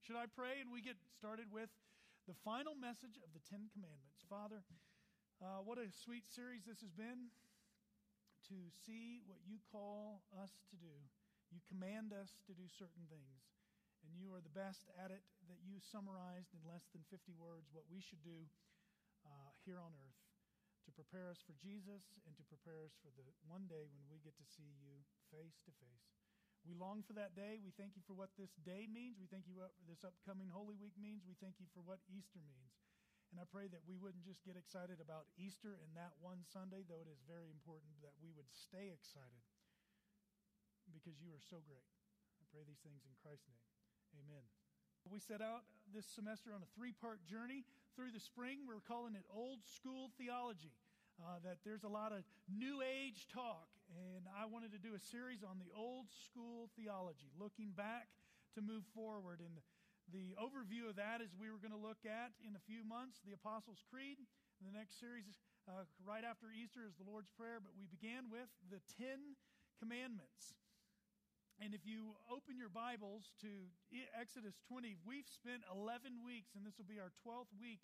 [0.00, 1.68] Should I pray and we get started with
[2.24, 4.24] the final message of the Ten Commandments?
[4.32, 4.64] Father,
[5.44, 7.28] uh, what a sweet series this has been
[8.48, 10.96] to see what you call us to do.
[11.52, 13.44] You command us to do certain things,
[14.00, 15.20] and you are the best at it
[15.52, 18.48] that you summarized in less than 50 words what we should do
[19.28, 20.20] uh, here on earth
[20.88, 24.16] to prepare us for Jesus and to prepare us for the one day when we
[24.24, 26.19] get to see you face to face.
[26.66, 27.56] We long for that day.
[27.60, 29.16] We thank you for what this day means.
[29.16, 31.24] We thank you what this upcoming Holy Week means.
[31.24, 32.76] We thank you for what Easter means.
[33.32, 36.82] And I pray that we wouldn't just get excited about Easter and that one Sunday,
[36.82, 39.44] though it is very important that we would stay excited
[40.90, 41.86] because you are so great.
[42.42, 43.66] I pray these things in Christ's name.
[44.26, 44.44] Amen.
[45.06, 48.66] We set out this semester on a three part journey through the spring.
[48.66, 50.74] We're calling it Old School Theology
[51.22, 55.02] uh, that there's a lot of New Age talk, and I wanted to do a
[55.02, 58.06] series on the old school theology, looking back
[58.54, 59.42] to move forward.
[59.42, 59.58] And
[60.10, 63.18] the overview of that is we were going to look at in a few months
[63.26, 64.18] the Apostles' Creed.
[64.60, 65.24] The next series,
[65.64, 69.40] uh, right after Easter, is the Lord's Prayer, but we began with the Ten
[69.80, 70.52] Commandments.
[71.56, 73.48] And if you open your Bibles to
[74.16, 77.80] Exodus 20, we've spent 11 weeks, and this will be our 12th week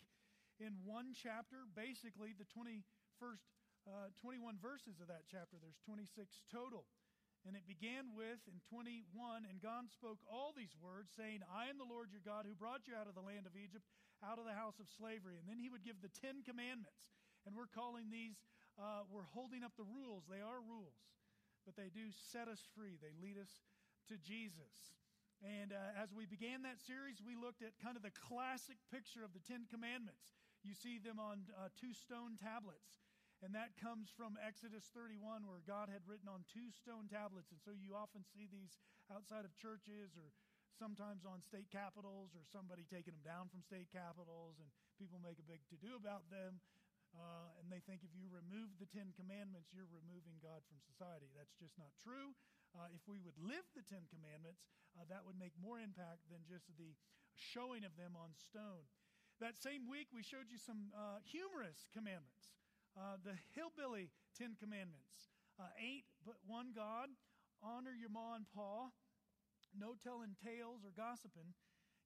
[0.61, 2.85] in one chapter, basically the 20
[3.21, 3.56] first
[3.87, 5.57] uh, 21 verses of that chapter.
[5.63, 6.11] There's 26
[6.51, 6.85] total.
[7.47, 9.07] And it began with, in 21,
[9.47, 12.91] and God spoke all these words, saying, I am the Lord your God who brought
[12.91, 13.87] you out of the land of Egypt,
[14.19, 15.39] out of the house of slavery.
[15.39, 17.15] And then he would give the Ten Commandments.
[17.47, 18.43] And we're calling these,
[18.75, 20.27] uh, we're holding up the rules.
[20.27, 20.99] They are rules,
[21.63, 23.63] but they do set us free, they lead us
[24.11, 24.99] to Jesus.
[25.39, 29.23] And uh, as we began that series, we looked at kind of the classic picture
[29.23, 30.35] of the Ten Commandments.
[30.67, 33.06] You see them on uh, two stone tablets.
[33.45, 37.53] And that comes from Exodus 31, where God had written on two stone tablets.
[37.53, 38.81] And so you often see these
[39.13, 40.33] outside of churches or
[40.81, 44.57] sometimes on state capitals or somebody taking them down from state capitals.
[44.57, 46.65] And people make a big to do about them.
[47.17, 51.33] Uh, and they think if you remove the Ten Commandments, you're removing God from society.
[51.33, 52.37] That's just not true.
[52.77, 56.45] Uh, if we would live the Ten Commandments, uh, that would make more impact than
[56.45, 56.93] just the
[57.37, 58.85] showing of them on stone.
[59.41, 62.57] That same week, we showed you some uh, humorous commandments.
[62.97, 67.13] Uh, the hillbilly Ten Commandments uh, ain't but one God,
[67.63, 68.89] honor your ma and pa,
[69.77, 71.53] no telling tales or gossiping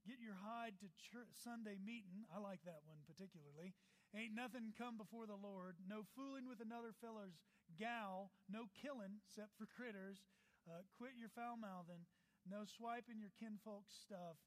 [0.08, 2.24] Get your hide to church, Sunday meeting.
[2.32, 3.76] I like that one particularly.
[4.16, 5.76] Ain't nothing come before the Lord.
[5.84, 7.36] No fooling with another feller's
[7.76, 8.32] gal.
[8.48, 10.24] No killing, except for critters.
[10.64, 12.08] Uh, quit your foul mouthing.
[12.48, 14.40] No swiping your kinfolk's stuff.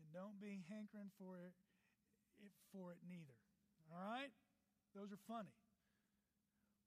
[0.00, 1.52] And don't be hankering for it,
[2.40, 3.36] it, for it neither.
[3.92, 4.32] All right?
[4.96, 5.52] Those are funny.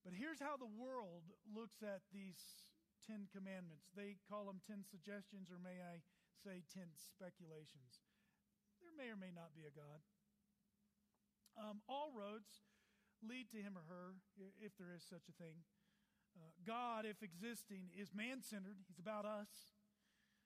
[0.07, 2.39] But here's how the world looks at these
[3.03, 3.91] Ten Commandments.
[3.91, 5.99] They call them Ten Suggestions, or may I
[6.47, 8.07] say, Ten Speculations.
[8.79, 9.99] There may or may not be a God.
[11.59, 12.71] Um, all roads
[13.19, 14.15] lead to him or her,
[14.63, 15.67] if there is such a thing.
[16.39, 19.75] Uh, God, if existing, is man centered, he's about us.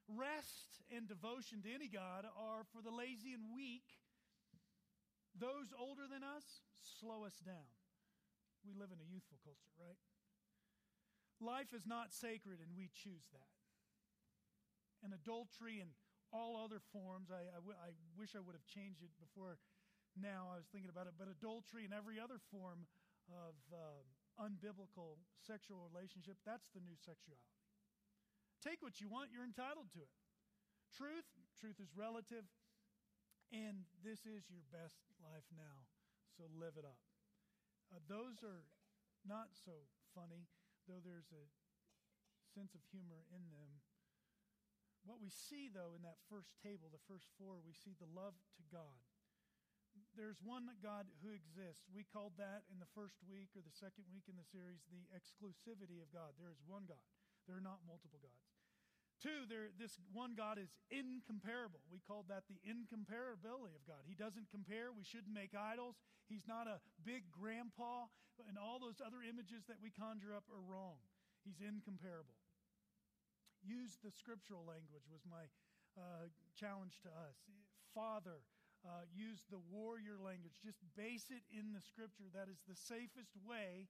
[0.09, 3.85] Rest and devotion to any God are for the lazy and weak.
[5.37, 7.69] Those older than us slow us down.
[8.61, 9.97] We live in a youthful culture, right?
[11.41, 13.49] Life is not sacred, and we choose that.
[15.01, 15.89] And adultery and
[16.29, 19.57] all other forms, I, I, w- I wish I would have changed it before
[20.13, 20.53] now.
[20.53, 22.85] I was thinking about it, but adultery and every other form
[23.27, 24.05] of uh,
[24.37, 27.57] unbiblical sexual relationship, that's the new sexuality.
[28.61, 30.13] Take what you want, you're entitled to it.
[30.93, 31.25] Truth,
[31.57, 32.45] truth is relative,
[33.49, 35.89] and this is your best life now,
[36.37, 37.10] so live it up.
[37.91, 38.63] Uh, those are
[39.27, 39.85] not so
[40.15, 40.47] funny
[40.87, 41.45] though there's a
[42.51, 43.79] sense of humor in them.
[45.07, 48.37] What we see, though, in that first table, the first four, we see the love
[48.59, 49.01] to God.
[50.15, 51.89] There's one God who exists.
[51.91, 55.03] We called that in the first week or the second week in the series the
[55.11, 56.37] exclusivity of God.
[56.39, 57.03] There is one God,
[57.43, 58.50] there are not multiple gods.
[59.21, 61.85] Two, there, this one God is incomparable.
[61.93, 64.01] We called that the incomparability of God.
[64.09, 64.89] He doesn't compare.
[64.89, 66.01] We shouldn't make idols.
[66.25, 68.09] He's not a big grandpa.
[68.49, 70.97] And all those other images that we conjure up are wrong.
[71.45, 72.33] He's incomparable.
[73.61, 75.45] Use the scriptural language, was my
[75.93, 77.37] uh, challenge to us.
[77.93, 78.41] Father,
[78.81, 80.57] uh, use the warrior language.
[80.65, 82.25] Just base it in the scripture.
[82.33, 83.85] That is the safest way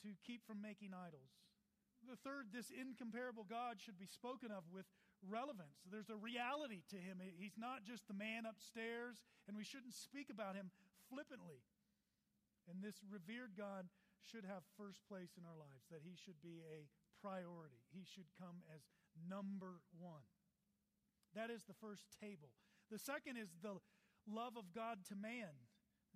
[0.00, 1.41] to keep from making idols
[2.08, 4.86] the third, this incomparable God should be spoken of with
[5.22, 5.82] relevance.
[5.86, 7.22] There's a reality to him.
[7.22, 10.70] He's not just the man upstairs, and we shouldn't speak about him
[11.10, 11.62] flippantly.
[12.66, 13.86] And this revered God
[14.22, 16.86] should have first place in our lives, that he should be a
[17.18, 17.82] priority.
[17.90, 18.86] He should come as
[19.18, 20.26] number one.
[21.34, 22.54] That is the first table.
[22.90, 23.82] The second is the
[24.26, 25.66] love of God to man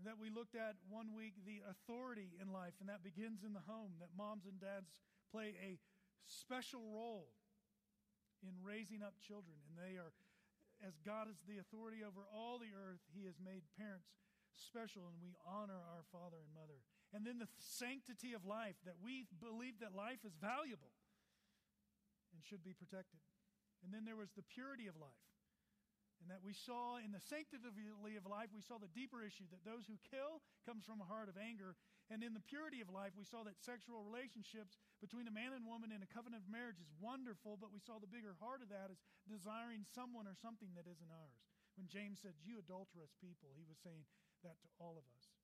[0.04, 3.64] that we looked at one week, the authority in life, and that begins in the
[3.64, 4.92] home, that moms and dads
[5.36, 5.76] play a
[6.24, 7.28] special role
[8.40, 9.60] in raising up children.
[9.68, 10.16] And they are,
[10.80, 14.08] as God is the authority over all the earth, He has made parents
[14.56, 16.80] special, and we honor our father and mother.
[17.12, 20.96] And then the sanctity of life, that we believe that life is valuable
[22.32, 23.20] and should be protected.
[23.84, 25.28] And then there was the purity of life.
[26.24, 27.68] And that we saw in the sanctity
[28.16, 31.28] of life, we saw the deeper issue that those who kill comes from a heart
[31.28, 31.76] of anger.
[32.06, 35.66] And in the purity of life, we saw that sexual relationships between a man and
[35.66, 38.70] woman in a covenant of marriage is wonderful, but we saw the bigger heart of
[38.70, 41.42] that is desiring someone or something that isn't ours.
[41.74, 44.06] When James said, You adulterous people, he was saying
[44.46, 45.34] that to all of us.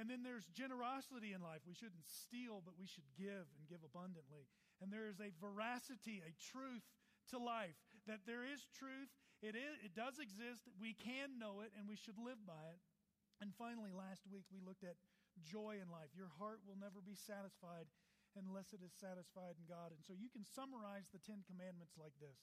[0.00, 1.64] And then there's generosity in life.
[1.64, 4.48] We shouldn't steal, but we should give and give abundantly.
[4.80, 6.84] And there is a veracity, a truth
[7.32, 9.12] to life that there is truth
[9.44, 10.64] it, is, it does exist.
[10.80, 12.80] We can know it, and we should live by it.
[13.40, 14.96] And finally, last week we looked at
[15.44, 16.12] joy in life.
[16.16, 17.90] Your heart will never be satisfied
[18.36, 19.92] unless it is satisfied in God.
[19.92, 22.36] And so you can summarize the Ten Commandments like this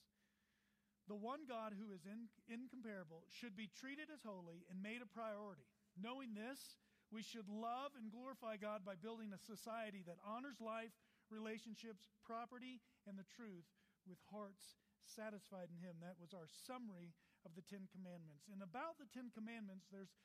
[1.10, 5.10] The one God who is in, incomparable should be treated as holy and made a
[5.10, 5.70] priority.
[5.94, 6.82] Knowing this,
[7.14, 10.98] we should love and glorify God by building a society that honors life,
[11.30, 13.70] relationships, property, and the truth
[14.10, 16.02] with hearts satisfied in him.
[16.02, 17.14] That was our summary
[17.46, 18.50] of the Ten Commandments.
[18.50, 20.16] And about the Ten Commandments, there's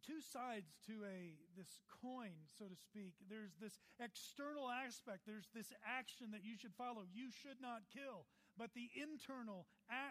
[0.00, 3.14] two sides to a this coin so to speak.
[3.28, 5.28] There's this external aspect.
[5.28, 7.04] There's this action that you should follow.
[7.12, 8.26] You should not kill
[8.60, 9.64] but the internal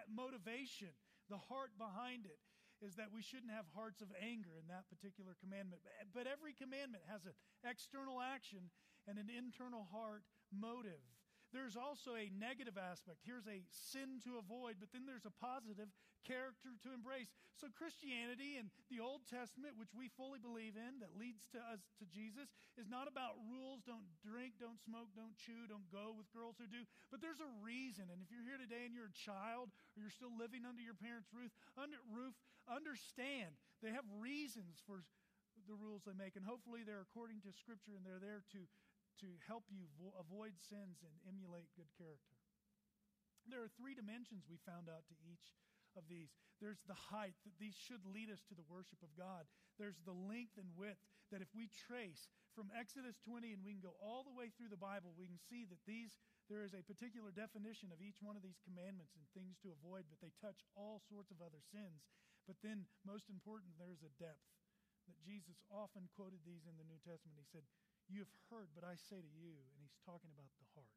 [0.10, 0.90] motivation
[1.30, 2.42] the heart behind it
[2.82, 5.86] is that we shouldn't have hearts of anger in that particular commandment.
[6.16, 8.74] But every commandment has an external action
[9.06, 11.04] and an internal heart motive.
[11.54, 13.22] There's also a negative aspect.
[13.22, 15.94] Here's a sin to avoid, but then there's a positive
[16.26, 17.32] character to embrace.
[17.56, 21.84] So, Christianity and the Old Testament, which we fully believe in, that leads to us
[22.00, 26.32] to Jesus, is not about rules don't drink, don't smoke, don't chew, don't go with
[26.32, 26.88] girls who do.
[27.12, 28.08] But there's a reason.
[28.08, 30.96] And if you're here today and you're a child or you're still living under your
[30.96, 32.36] parents' roof, under, roof
[32.70, 35.04] understand they have reasons for
[35.68, 36.40] the rules they make.
[36.40, 38.64] And hopefully they're according to Scripture and they're there to
[39.20, 42.40] to help you vo- avoid sins and emulate good character.
[43.48, 45.60] There are three dimensions we found out to each
[46.00, 46.32] of these.
[46.64, 49.44] There's the height, that these should lead us to the worship of God.
[49.76, 51.04] There's the length and width,
[51.36, 54.72] that if we trace from Exodus 20 and we can go all the way through
[54.72, 56.16] the Bible, we can see that these,
[56.48, 60.08] there is a particular definition of each one of these commandments and things to avoid,
[60.08, 62.08] but they touch all sorts of other sins.
[62.48, 64.42] But then, most important, there's a depth
[65.06, 67.38] that Jesus often quoted these in the New Testament.
[67.38, 67.68] He said,
[68.10, 69.54] you have heard, but I say to you.
[69.54, 70.90] And he's talking about the heart.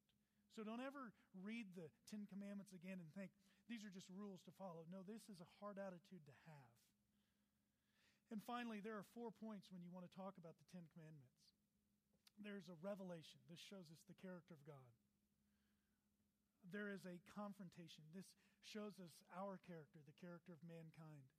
[0.57, 3.33] So don't ever read the Ten Commandments again and think
[3.73, 4.85] these are just rules to follow.
[4.93, 6.73] No, this is a hard attitude to have.
[8.29, 11.41] And finally, there are four points when you want to talk about the Ten Commandments.
[12.37, 13.41] There's a revelation.
[13.49, 14.93] This shows us the character of God.
[16.69, 18.05] There is a confrontation.
[18.13, 18.29] This
[18.61, 21.33] shows us our character, the character of mankind.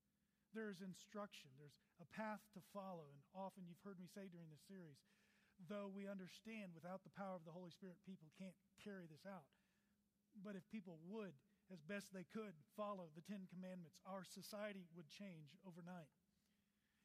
[0.58, 1.54] There is instruction.
[1.62, 3.14] There's a path to follow.
[3.14, 4.98] And often you've heard me say during this series,
[5.70, 9.46] though we understand without the power of the Holy Spirit, people can't carry this out.
[10.34, 11.38] But if people would,
[11.72, 16.12] as best they could, follow the Ten Commandments, our society would change overnight.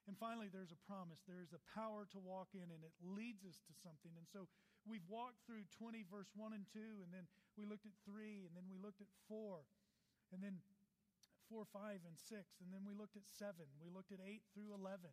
[0.08, 1.20] And finally, there's a promise.
[1.28, 4.16] There's a power to walk in, and it leads us to something.
[4.16, 4.48] And so
[4.88, 7.28] we've walked through 20, verse 1 and 2, and then
[7.60, 9.60] we looked at 3, and then we looked at 4,
[10.32, 10.64] and then
[11.52, 13.52] 4, 5, and 6, and then we looked at 7.
[13.84, 15.12] We looked at 8 through 11.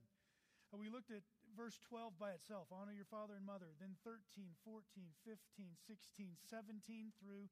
[0.71, 1.23] Uh, we looked at
[1.55, 3.71] verse 12 by itself honor your father and mother.
[3.79, 7.47] Then 13, 14, 15, 16, 17 through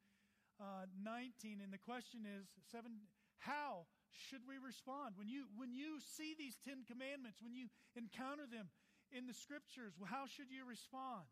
[0.60, 1.62] uh, 19.
[1.62, 5.18] And the question is, seven, how should we respond?
[5.18, 7.68] When you, when you see these Ten Commandments, when you
[7.98, 8.70] encounter them
[9.10, 11.26] in the scriptures, how should you respond?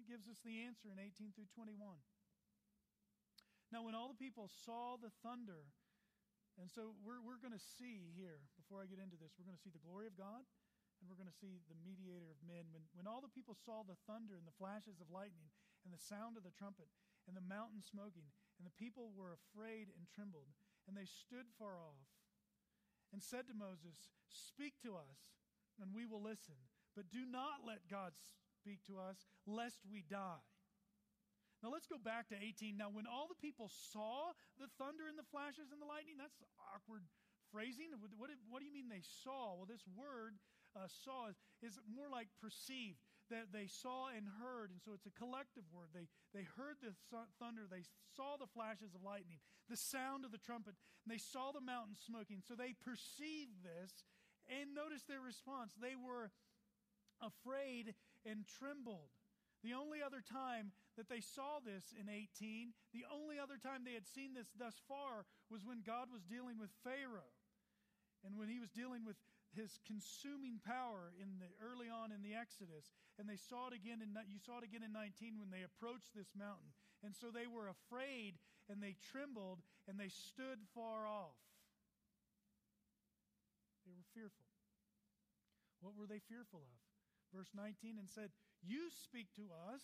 [0.00, 1.76] It gives us the answer in 18 through 21.
[3.72, 5.68] Now, when all the people saw the thunder,
[6.60, 9.56] and so we're, we're going to see here, before I get into this, we're going
[9.56, 10.44] to see the glory of God
[11.02, 12.70] and we're going to see the mediator of men.
[12.70, 15.50] When, when all the people saw the thunder and the flashes of lightning
[15.82, 16.86] and the sound of the trumpet
[17.26, 18.26] and the mountain smoking,
[18.58, 20.50] and the people were afraid and trembled,
[20.86, 22.02] and they stood far off
[23.12, 25.18] and said to Moses, Speak to us,
[25.78, 26.56] and we will listen,
[26.96, 28.16] but do not let God
[28.56, 30.44] speak to us, lest we die.
[31.62, 32.74] Now let's go back to 18.
[32.74, 36.42] Now, when all the people saw the thunder and the flashes and the lightning, that's
[36.74, 37.06] awkward
[37.54, 37.94] phrasing.
[38.18, 39.54] What, what, do you mean they saw?
[39.54, 40.40] Well, this word
[40.74, 42.98] uh, saw is, is more like perceived.
[43.30, 44.70] That they saw and heard.
[44.70, 45.92] And so it's a collective word.
[45.94, 46.94] They, they heard the
[47.38, 47.84] thunder, they
[48.16, 49.38] saw the flashes of lightning,
[49.68, 50.74] the sound of the trumpet,
[51.04, 52.42] and they saw the mountain smoking.
[52.42, 54.04] So they perceived this.
[54.50, 55.70] And notice their response.
[55.78, 56.34] They were
[57.22, 57.94] afraid
[58.26, 59.14] and trembled.
[59.62, 63.94] The only other time that they saw this in 18, the only other time they
[63.94, 67.30] had seen this thus far was when God was dealing with Pharaoh
[68.26, 69.16] and when he was dealing with
[69.52, 72.88] his consuming power in the early on in the Exodus.
[73.20, 76.16] And they saw it again in you saw it again in 19 when they approached
[76.16, 76.72] this mountain.
[77.04, 78.40] And so they were afraid
[78.70, 81.36] and they trembled and they stood far off.
[83.84, 84.46] They were fearful.
[85.82, 86.78] What were they fearful of?
[87.34, 88.30] Verse 19 and said,
[88.62, 89.82] you speak to us,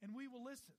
[0.00, 0.78] and we will listen.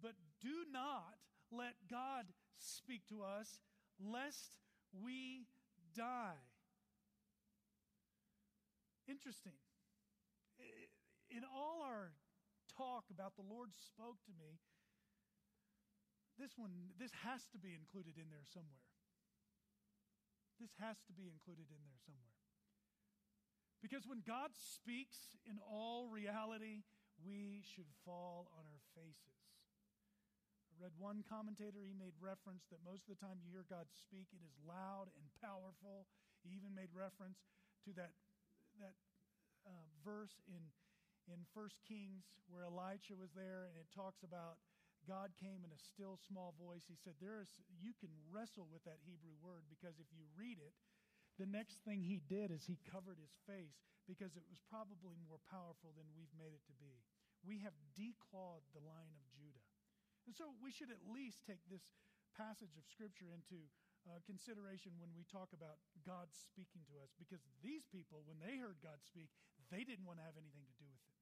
[0.00, 1.18] But do not
[1.50, 2.26] let God
[2.58, 3.58] speak to us,
[3.98, 4.54] lest
[4.94, 5.46] we
[5.94, 6.42] die.
[9.08, 9.56] Interesting.
[11.30, 12.12] In all our
[12.76, 14.58] talk about the Lord spoke to me,
[16.38, 18.82] this one, this has to be included in there somewhere.
[20.58, 22.34] This has to be included in there somewhere.
[23.82, 26.82] Because when God speaks in all reality,
[27.20, 29.43] we should fall on our faces.
[30.74, 33.86] I read one commentator, he made reference that most of the time you hear God
[33.94, 36.10] speak, it is loud and powerful.
[36.42, 37.38] He even made reference
[37.86, 38.10] to that,
[38.82, 38.98] that
[39.62, 40.66] uh, verse in,
[41.30, 44.58] in 1 Kings where Elijah was there, and it talks about
[45.06, 46.90] God came in a still small voice.
[46.90, 50.58] He said, There is, You can wrestle with that Hebrew word because if you read
[50.58, 50.74] it,
[51.38, 53.78] the next thing he did is he covered his face
[54.10, 56.98] because it was probably more powerful than we've made it to be.
[57.46, 59.23] We have declawed the line of.
[60.24, 61.84] And so we should at least take this
[62.32, 63.68] passage of Scripture into
[64.04, 68.60] uh, consideration when we talk about God speaking to us because these people, when they
[68.60, 69.32] heard God speak,
[69.72, 71.16] they didn't want to have anything to do with it.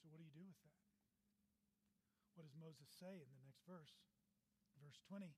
[0.00, 0.80] So, what do you do with that?
[2.36, 3.96] What does Moses say in the next verse?
[4.80, 5.30] Verse 20,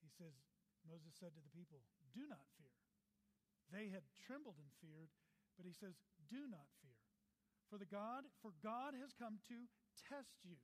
[0.00, 0.34] he says,
[0.86, 1.82] Moses said to the people,
[2.14, 2.74] Do not fear.
[3.70, 5.12] They had trembled and feared,
[5.54, 6.91] but he says, Do not fear.
[7.72, 9.56] For the God, for God has come to
[9.96, 10.60] test you.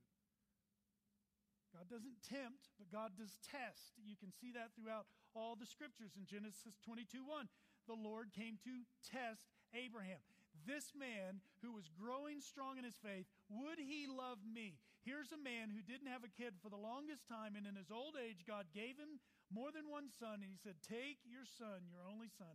[1.73, 3.97] God doesn't tempt, but God does test.
[3.97, 7.49] You can see that throughout all the scriptures in Genesis 22 1.
[7.89, 10.21] The Lord came to test Abraham.
[10.69, 14.77] This man who was growing strong in his faith, would he love me?
[15.01, 17.89] Here's a man who didn't have a kid for the longest time, and in his
[17.89, 19.17] old age, God gave him
[19.49, 22.53] more than one son, and he said, Take your son, your only son,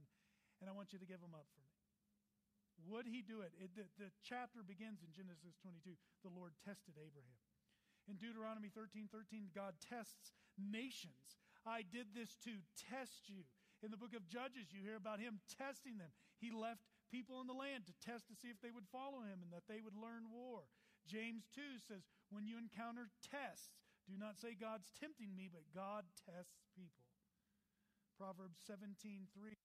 [0.63, 1.74] and I want you to give him up for me.
[2.90, 3.54] Would he do it?
[3.59, 5.95] it the, the chapter begins in Genesis 22.
[6.23, 7.38] The Lord tested Abraham.
[8.04, 11.40] In Deuteronomy 13 13, God tests nations.
[11.64, 13.49] I did this to test you.
[13.81, 16.12] In the book of Judges, you hear about him testing them.
[16.37, 19.40] He left people in the land to test to see if they would follow him
[19.40, 20.69] and that they would learn war.
[21.09, 23.73] James 2 says, When you encounter tests,
[24.04, 27.09] do not say God's tempting me, but God tests people.
[28.21, 29.57] Proverbs 17:3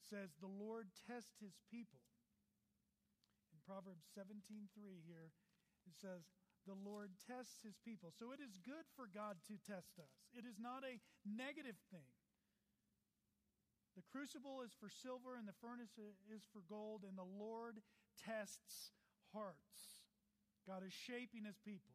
[0.00, 2.00] says the Lord tests his people.
[3.66, 5.34] Proverbs 17:3 here
[5.86, 6.30] it says
[6.66, 8.10] the Lord tests his people.
[8.10, 10.10] So it is good for God to test us.
[10.34, 12.10] It is not a negative thing.
[13.94, 15.94] The crucible is for silver and the furnace
[16.28, 17.80] is for gold and the Lord
[18.18, 18.92] tests
[19.32, 20.04] hearts.
[20.66, 21.94] God is shaping his people.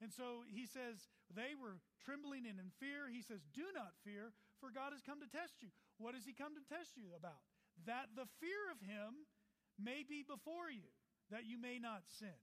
[0.00, 3.08] And so he says, they were trembling and in fear.
[3.08, 5.72] He says, Do not fear, for God has come to test you.
[6.00, 7.44] What has he come to test you about?
[7.84, 9.28] That the fear of him
[9.80, 10.86] may be before you,
[11.32, 12.36] that you may not sin.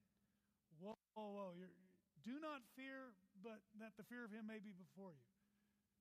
[0.81, 1.49] Whoa, whoa, whoa.
[1.57, 1.73] You're,
[2.25, 5.27] do not fear, but that the fear of him may be before you.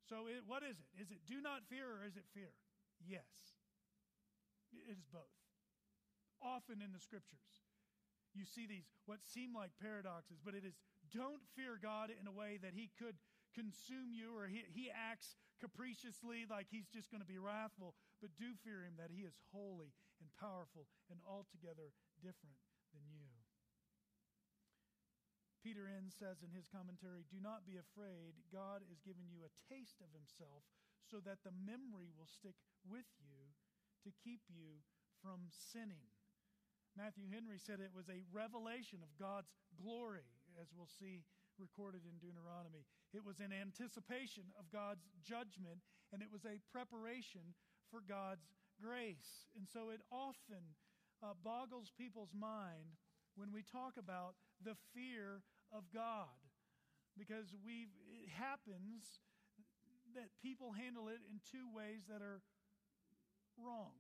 [0.09, 0.89] So it, what is it?
[0.97, 2.55] Is it do not fear or is it fear?
[3.03, 3.27] Yes.
[4.73, 5.35] It is both.
[6.43, 7.65] Often in the scriptures,
[8.37, 10.79] you see these what seem like paradoxes, but it is
[11.11, 13.17] don't fear God in a way that he could
[13.57, 18.37] consume you or he, he acts capriciously like he's just going to be wrathful, but
[18.37, 22.61] do fear him that he is holy and powerful and altogether different
[22.93, 23.33] than you.
[25.65, 28.39] Peter Enns says in his commentary, Do not be afraid.
[28.55, 30.63] God is giving you a taste of himself
[31.03, 32.55] so that the memory will stick
[32.87, 33.51] with you
[34.07, 34.87] to keep you
[35.19, 36.07] from sinning.
[36.95, 41.27] Matthew Henry said it was a revelation of God's glory as we'll see
[41.59, 42.87] recorded in Deuteronomy.
[43.15, 45.81] It was an anticipation of God's judgment,
[46.13, 47.55] and it was a preparation
[47.91, 49.47] for God's grace.
[49.57, 50.77] And so it often
[51.23, 52.99] uh, boggles people's mind
[53.37, 56.37] when we talk about the fear of God,
[57.17, 57.89] because we
[58.25, 59.21] it happens
[60.15, 62.41] that people handle it in two ways that are
[63.61, 63.97] wrong.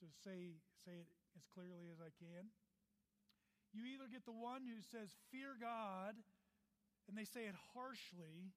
[0.00, 2.52] to say, say it as clearly as I can.
[3.72, 6.16] You either get the one who says, Fear God,
[7.08, 8.52] and they say it harshly,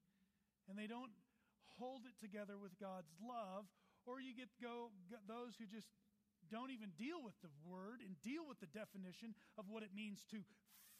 [0.68, 1.12] and they don't
[1.80, 3.64] hold it together with God's love,
[4.04, 4.92] or you get go
[5.24, 5.88] those who just
[6.52, 10.22] don't even deal with the word and deal with the definition of what it means
[10.30, 10.44] to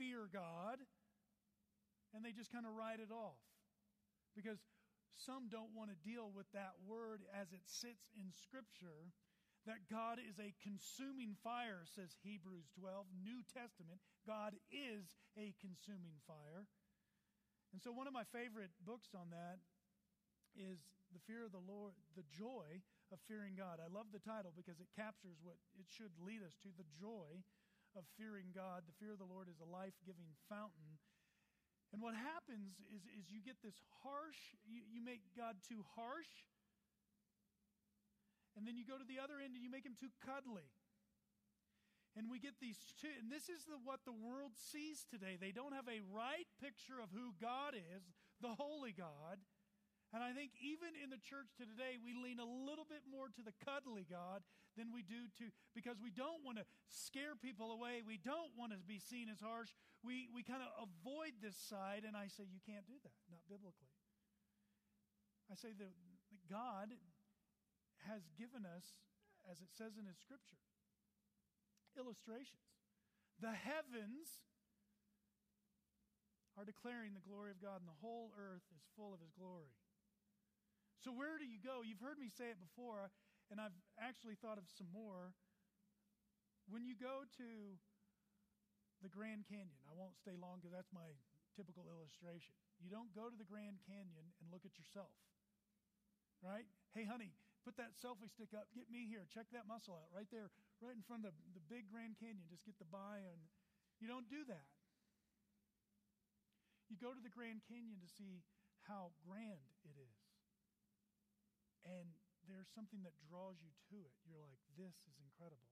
[0.01, 0.81] fear God,
[2.17, 3.41] and they just kind of write it off.
[4.33, 4.65] Because
[5.13, 9.13] some don't want to deal with that word as it sits in Scripture.
[9.63, 14.03] That God is a consuming fire, says Hebrews 12, New Testament.
[14.27, 16.67] God is a consuming fire.
[17.73, 19.59] And so, one of my favorite books on that
[20.53, 20.85] is
[21.17, 23.81] The Fear of the Lord, The Joy of Fearing God.
[23.81, 27.41] I love the title because it captures what it should lead us to the joy
[27.97, 28.85] of fearing God.
[28.85, 31.01] The fear of the Lord is a life giving fountain
[31.93, 36.49] and what happens is, is you get this harsh, you, you make God too harsh,
[38.57, 40.65] and then you go to the other end and you make him too cuddly.
[42.13, 45.41] And we get these two, and this is the, what the world sees today.
[45.41, 48.05] They don't have a right picture of who God is,
[48.45, 49.41] the holy God,
[50.13, 53.41] and I think even in the church today, we lean a little bit more to
[53.41, 54.45] the cuddly God
[54.77, 58.05] than we do to, because we don't want to scare people away.
[58.05, 59.73] We don't want to be seen as harsh.
[60.05, 63.41] We, we kind of avoid this side, and I say, you can't do that, not
[63.49, 63.89] biblically.
[65.49, 65.97] I say that
[66.45, 66.93] God
[68.05, 69.01] has given us,
[69.49, 70.61] as it says in His scripture,
[71.99, 72.63] illustrations.
[73.41, 74.29] The heavens
[76.57, 79.73] are declaring the glory of God, and the whole earth is full of His glory.
[81.01, 81.83] So, where do you go?
[81.83, 83.11] You've heard me say it before,
[83.51, 85.35] and I've actually thought of some more.
[86.71, 87.49] When you go to
[89.03, 91.11] the Grand Canyon, I won't stay long because that's my
[91.59, 92.55] typical illustration.
[92.79, 95.11] You don't go to the Grand Canyon and look at yourself,
[96.39, 96.69] right?
[96.95, 97.35] Hey, honey,
[97.67, 98.71] put that selfie stick up.
[98.71, 99.27] Get me here.
[99.27, 102.43] Check that muscle out right there, right in front of the, the big Grand Canyon.
[102.51, 103.23] Just get the buy.
[103.23, 103.41] And
[104.03, 104.69] you don't do that.
[106.91, 108.43] You go to the Grand Canyon to see
[108.85, 110.21] how grand it is.
[111.87, 112.13] And
[112.51, 114.15] there's something that draws you to it.
[114.27, 115.71] You're like, this is incredible.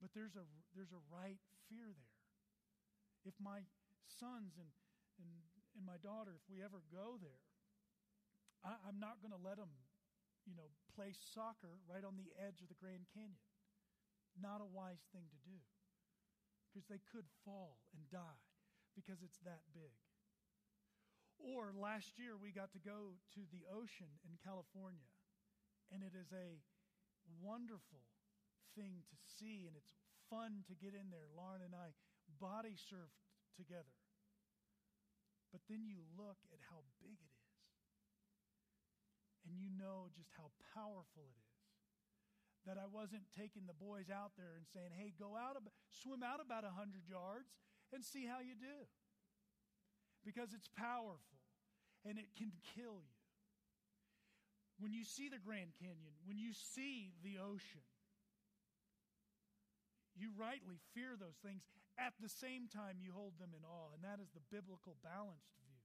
[0.00, 1.36] But there's a, there's a right
[1.68, 2.16] fear there.
[3.28, 3.60] If my
[4.16, 4.72] sons and,
[5.20, 5.30] and,
[5.76, 7.44] and my daughter, if we ever go there,
[8.64, 9.72] I, I'm not going to let them,
[10.48, 13.49] you know, play soccer right on the edge of the Grand Canyon.
[14.38, 15.58] Not a wise thing to do
[16.70, 18.42] because they could fall and die
[18.94, 19.94] because it's that big.
[21.40, 25.08] Or last year, we got to go to the ocean in California,
[25.88, 26.60] and it is a
[27.40, 28.04] wonderful
[28.76, 29.96] thing to see, and it's
[30.28, 31.32] fun to get in there.
[31.32, 31.96] Lauren and I
[32.36, 33.24] body surfed
[33.56, 33.96] together.
[35.50, 37.56] But then you look at how big it is,
[39.48, 41.49] and you know just how powerful it is.
[42.68, 45.56] That I wasn't taking the boys out there and saying, hey, go out,
[45.88, 47.48] swim out about 100 yards
[47.88, 48.84] and see how you do
[50.24, 51.40] because it's powerful
[52.04, 53.20] and it can kill you.
[54.80, 57.84] When you see the Grand Canyon, when you see the ocean,
[60.16, 61.60] you rightly fear those things.
[62.00, 65.52] At the same time, you hold them in awe, and that is the biblical balanced
[65.60, 65.80] view.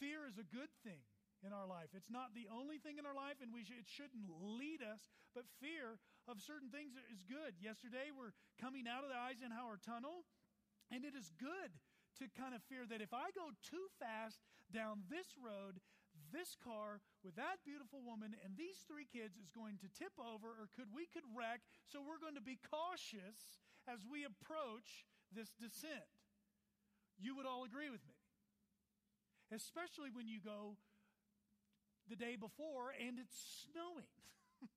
[0.00, 1.04] Fear is a good thing
[1.44, 1.92] in our life.
[1.92, 5.12] It's not the only thing in our life, and we sh- it shouldn't lead us,
[5.36, 7.60] but fear of certain things is good.
[7.60, 10.24] Yesterday, we're coming out of the Eisenhower Tunnel,
[10.88, 11.76] and it is good
[12.18, 14.40] to kind of fear that if I go too fast
[14.72, 15.84] down this road,
[16.32, 20.46] this car with that beautiful woman and these three kids is going to tip over
[20.46, 23.58] or could we could wreck so we're going to be cautious
[23.90, 26.06] as we approach this descent
[27.18, 28.14] you would all agree with me
[29.50, 30.78] especially when you go
[32.08, 33.36] the day before and it's
[33.68, 34.12] snowing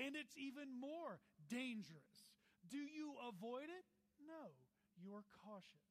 [0.00, 2.28] and it's even more dangerous
[2.68, 3.86] do you avoid it
[4.24, 4.56] no
[4.96, 5.84] you are cautious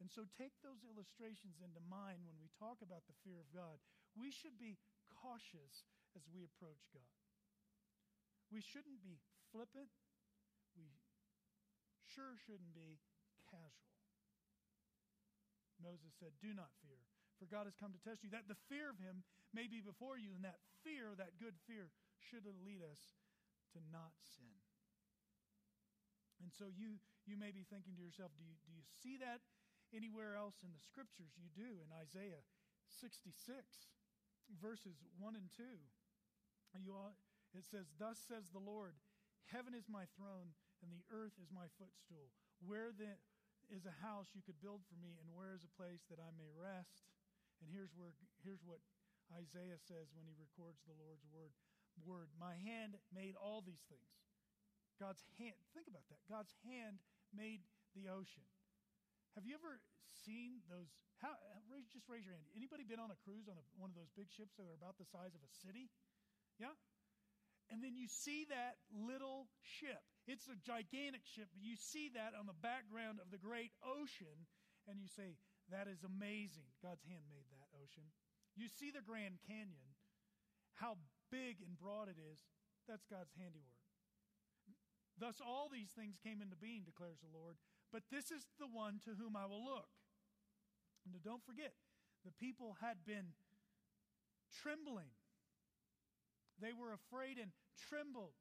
[0.00, 3.80] and so take those illustrations into mind when we talk about the fear of God.
[4.12, 4.76] We should be
[5.08, 7.16] cautious as we approach God.
[8.52, 9.16] We shouldn't be
[9.52, 9.88] flippant.
[10.76, 11.00] We
[12.04, 13.00] sure shouldn't be
[13.48, 13.96] casual.
[15.80, 17.05] Moses said, Do not fear,
[17.36, 20.16] for God has come to test you, that the fear of him may be before
[20.16, 23.12] you, and that fear, that good fear, should lead us
[23.76, 24.56] to not sin.
[26.40, 29.44] And so you, you may be thinking to yourself, do you, do you see that
[29.94, 31.80] anywhere else in the scriptures, you do.
[31.80, 32.44] In Isaiah
[33.00, 33.32] 66,
[34.60, 35.64] verses 1 and 2,
[36.84, 37.16] you all,
[37.56, 39.00] it says, Thus says the Lord,
[39.48, 40.52] Heaven is my throne,
[40.84, 42.28] and the earth is my footstool.
[42.60, 43.16] Where then
[43.72, 46.30] is a house you could build for me, and where is a place that I
[46.36, 47.15] may rest?
[47.60, 48.12] And here's, where,
[48.44, 48.80] here's what
[49.32, 51.52] Isaiah says when he records the Lord's word.
[52.04, 54.12] Word, my hand made all these things.
[55.00, 56.20] God's hand, think about that.
[56.28, 57.00] God's hand
[57.32, 57.64] made
[57.96, 58.44] the ocean.
[59.32, 59.80] Have you ever
[60.12, 60.92] seen those?
[61.24, 61.32] How,
[61.88, 62.44] just raise your hand.
[62.52, 65.00] Anybody been on a cruise on a, one of those big ships that are about
[65.00, 65.88] the size of a city?
[66.60, 66.76] Yeah?
[67.72, 70.04] And then you see that little ship.
[70.28, 74.46] It's a gigantic ship, but you see that on the background of the great ocean,
[74.86, 75.34] and you say,
[75.70, 76.68] That is amazing.
[76.84, 77.45] God's hand made
[77.86, 78.10] ocean.
[78.58, 79.94] You see the Grand Canyon,
[80.82, 80.98] how
[81.30, 82.42] big and broad it is.
[82.90, 83.78] That's God's handiwork.
[85.14, 87.56] Thus, all these things came into being, declares the Lord.
[87.94, 89.88] But this is the one to whom I will look.
[91.06, 91.72] And don't forget,
[92.26, 93.38] the people had been
[94.50, 95.14] trembling.
[96.58, 98.34] They were afraid and trembled.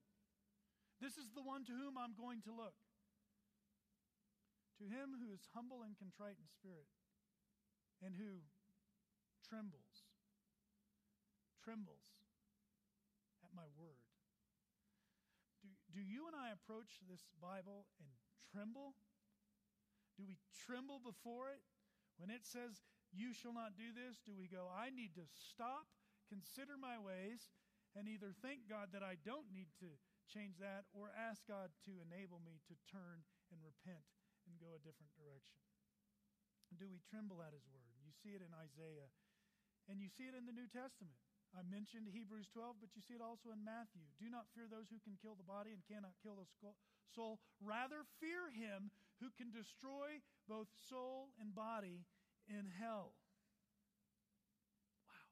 [1.00, 2.76] This is the one to whom I'm going to look.
[4.82, 6.92] To him who is humble and contrite in spirit,
[8.04, 8.44] and who
[9.46, 10.10] trembles,
[11.62, 12.06] trembles
[13.46, 14.02] at my word.
[15.62, 18.10] Do, do you and I approach this Bible and
[18.50, 18.98] tremble?
[20.18, 21.62] Do we tremble before it?
[22.18, 22.82] When it says,
[23.14, 25.86] You shall not do this, do we go, I need to stop,
[26.32, 27.52] consider my ways,
[27.96, 29.92] and either thank God that I don't need to
[30.28, 33.22] change that or ask God to enable me to turn
[33.54, 34.04] and repent
[34.50, 35.62] and go a different direction?
[36.76, 37.94] Do we tremble at His word?
[38.04, 39.08] You see it in Isaiah,
[39.90, 41.18] and you see it in the New Testament.
[41.56, 44.04] I mentioned Hebrews 12, but you see it also in Matthew.
[44.20, 46.50] Do not fear those who can kill the body and cannot kill the
[47.16, 47.40] soul.
[47.64, 48.92] Rather, fear him
[49.24, 50.20] who can destroy
[50.52, 52.04] both soul and body
[52.52, 53.16] in hell.
[55.08, 55.32] Wow.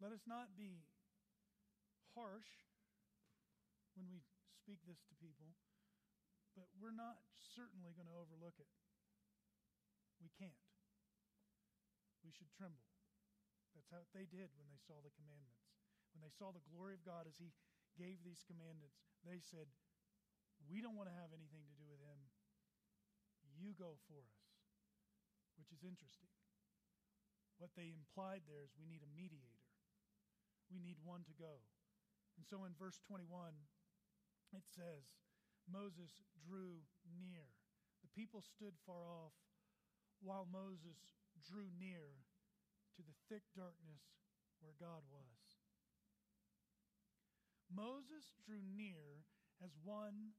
[0.00, 0.80] Let us not be
[2.16, 2.48] harsh
[3.92, 4.24] when we
[4.64, 5.52] speak this to people,
[6.56, 7.20] but we're not
[7.52, 8.72] certainly going to overlook it.
[10.18, 10.56] We can't
[12.28, 12.84] we should tremble.
[13.72, 15.64] That's how they did when they saw the commandments.
[16.12, 17.56] When they saw the glory of God as He
[17.96, 19.72] gave these commandments, they said,
[20.68, 22.20] We don't want to have anything to do with Him.
[23.56, 24.36] You go for us,
[25.56, 26.28] which is interesting.
[27.56, 29.64] What they implied there is we need a mediator,
[30.68, 31.64] we need one to go.
[32.36, 33.26] And so in verse 21,
[34.54, 35.16] it says,
[35.66, 36.86] Moses drew
[37.18, 37.50] near.
[38.04, 39.34] The people stood far off
[40.20, 40.98] while Moses
[41.38, 42.24] drew near
[42.96, 44.02] to the thick darkness
[44.58, 45.38] where God was.
[47.70, 49.22] Moses drew near
[49.62, 50.34] as one,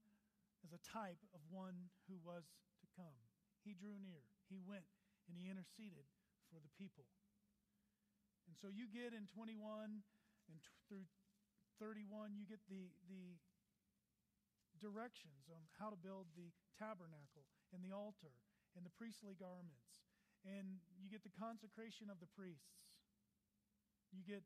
[0.66, 2.44] as a type of one who was
[2.82, 3.16] to come.
[3.62, 4.88] He drew near, he went,
[5.28, 6.04] and he interceded
[6.50, 7.06] for the people.
[8.50, 10.02] And so you get in 21
[10.50, 11.06] and t- through
[11.78, 13.38] 31, you get the, the
[14.82, 18.34] directions on how to build the tabernacle and the altar
[18.76, 20.00] and the priestly garments
[20.44, 22.80] and you get the consecration of the priests.
[24.12, 24.42] You get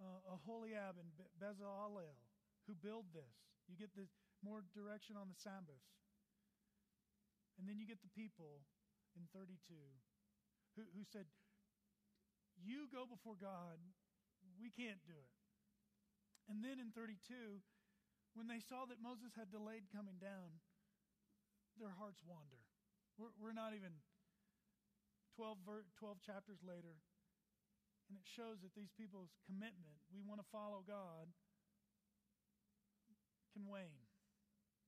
[0.00, 2.16] uh, Aholiab and Be- Bezalel
[2.66, 3.36] who build this.
[3.68, 4.08] You get the
[4.40, 5.84] more direction on the Sabbath.
[7.60, 8.64] And then you get the people
[9.14, 9.54] in 32
[10.74, 11.28] who, who said,
[12.56, 13.78] You go before God,
[14.58, 15.32] we can't do it.
[16.48, 17.62] And then in 32,
[18.34, 20.60] when they saw that Moses had delayed coming down,
[21.78, 22.63] their hearts wander.
[23.18, 23.94] We're, we're not even
[25.38, 25.58] 12,
[25.98, 26.98] 12 chapters later,
[28.10, 31.30] and it shows that these people's commitment, we want to follow God,
[33.54, 34.06] can wane.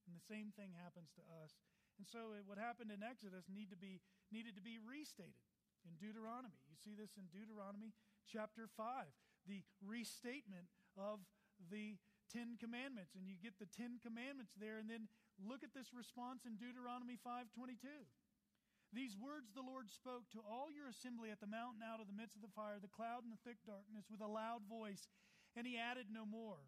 [0.07, 1.55] And the same thing happens to us.
[1.99, 5.39] And so it, what happened in Exodus need to be, needed to be restated
[5.87, 6.59] in Deuteronomy.
[6.67, 7.95] You see this in Deuteronomy
[8.27, 9.07] chapter 5,
[9.47, 11.23] the restatement of
[11.71, 11.97] the
[12.31, 13.15] Ten Commandments.
[13.15, 15.09] And you get the Ten Commandments there, and then
[15.43, 17.77] look at this response in Deuteronomy 5.22.
[18.95, 22.17] These words the Lord spoke to all your assembly at the mountain out of the
[22.17, 25.11] midst of the fire, the cloud and the thick darkness, with a loud voice.
[25.59, 26.63] And he added no more.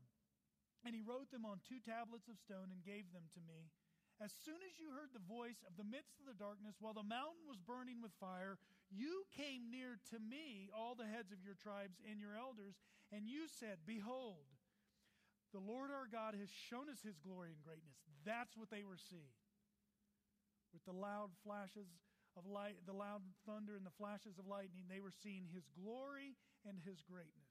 [0.83, 3.71] And he wrote them on two tablets of stone and gave them to me.
[4.19, 7.07] As soon as you heard the voice of the midst of the darkness, while the
[7.07, 8.59] mountain was burning with fire,
[8.91, 12.83] you came near to me, all the heads of your tribes and your elders,
[13.15, 14.58] and you said, Behold,
[15.53, 17.97] the Lord our God has shown us his glory and greatness.
[18.25, 19.33] That's what they were seeing.
[20.73, 21.89] With the loud flashes
[22.37, 26.37] of light, the loud thunder and the flashes of lightning, they were seeing his glory
[26.69, 27.49] and his greatness.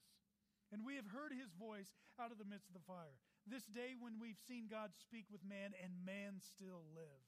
[0.70, 3.18] And we have heard his voice out of the midst of the fire.
[3.48, 7.24] This day when we've seen God speak with man and man still live.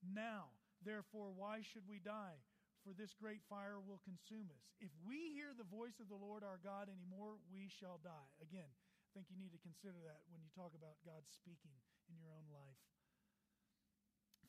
[0.00, 2.40] Now, therefore, why should we die?
[2.86, 4.64] For this great fire will consume us.
[4.80, 8.32] If we hear the voice of the Lord our God anymore, we shall die.
[8.40, 8.70] Again,
[9.16, 11.74] Think you need to consider that when you talk about God speaking
[12.08, 12.80] in your own life.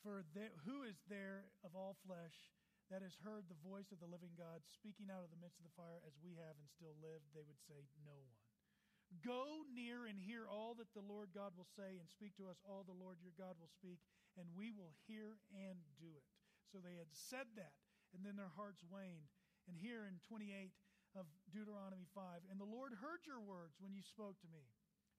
[0.03, 2.55] For there, who is there of all flesh
[2.87, 5.67] that has heard the voice of the living God speaking out of the midst of
[5.67, 7.19] the fire as we have and still live?
[7.35, 8.35] They would say, No one.
[9.25, 12.61] Go near and hear all that the Lord God will say, and speak to us
[12.61, 13.97] all the Lord your God will speak,
[14.37, 16.27] and we will hear and do it.
[16.69, 17.73] So they had said that,
[18.13, 19.33] and then their hearts waned.
[19.65, 20.69] And here in 28
[21.17, 24.65] of Deuteronomy 5, and the Lord heard your words when you spoke to me.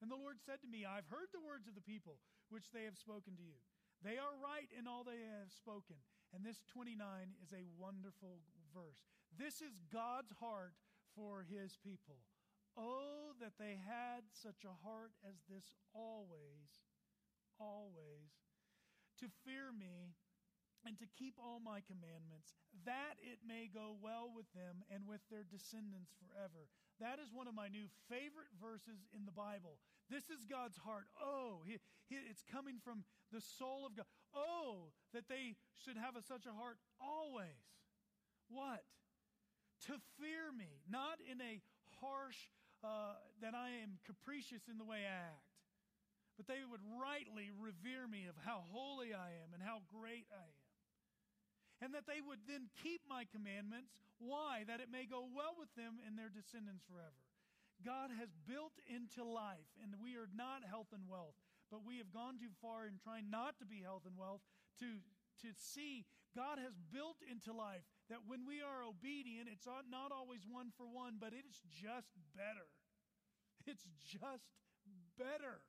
[0.01, 2.17] And the Lord said to me, I've heard the words of the people
[2.49, 3.61] which they have spoken to you.
[4.01, 6.01] They are right in all they have spoken.
[6.33, 6.97] And this 29
[7.43, 8.41] is a wonderful
[8.73, 9.05] verse.
[9.37, 10.73] This is God's heart
[11.13, 12.17] for his people.
[12.73, 16.81] Oh, that they had such a heart as this always,
[17.59, 18.31] always,
[19.19, 20.15] to fear me
[20.85, 25.21] and to keep all my commandments, that it may go well with them and with
[25.29, 26.65] their descendants forever.
[26.97, 29.77] That is one of my new favorite verses in the Bible.
[30.09, 31.05] This is God's heart.
[31.17, 31.77] Oh, he,
[32.09, 34.09] he, it's coming from the soul of God.
[34.33, 37.61] Oh, that they should have a, such a heart always.
[38.49, 38.83] What?
[39.87, 41.61] To fear me, not in a
[42.01, 42.49] harsh,
[42.83, 45.53] uh, that I am capricious in the way I act,
[46.37, 50.45] but they would rightly revere me of how holy I am and how great I
[50.45, 50.60] am.
[51.81, 53.97] And that they would then keep my commandments.
[54.21, 54.63] Why?
[54.69, 57.17] That it may go well with them and their descendants forever.
[57.81, 61.33] God has built into life, and we are not health and wealth,
[61.73, 64.45] but we have gone too far in trying not to be health and wealth
[64.77, 65.01] to,
[65.41, 66.05] to see
[66.37, 70.85] God has built into life that when we are obedient, it's not always one for
[70.85, 72.69] one, but it is just better.
[73.65, 74.45] It's just
[75.17, 75.61] better.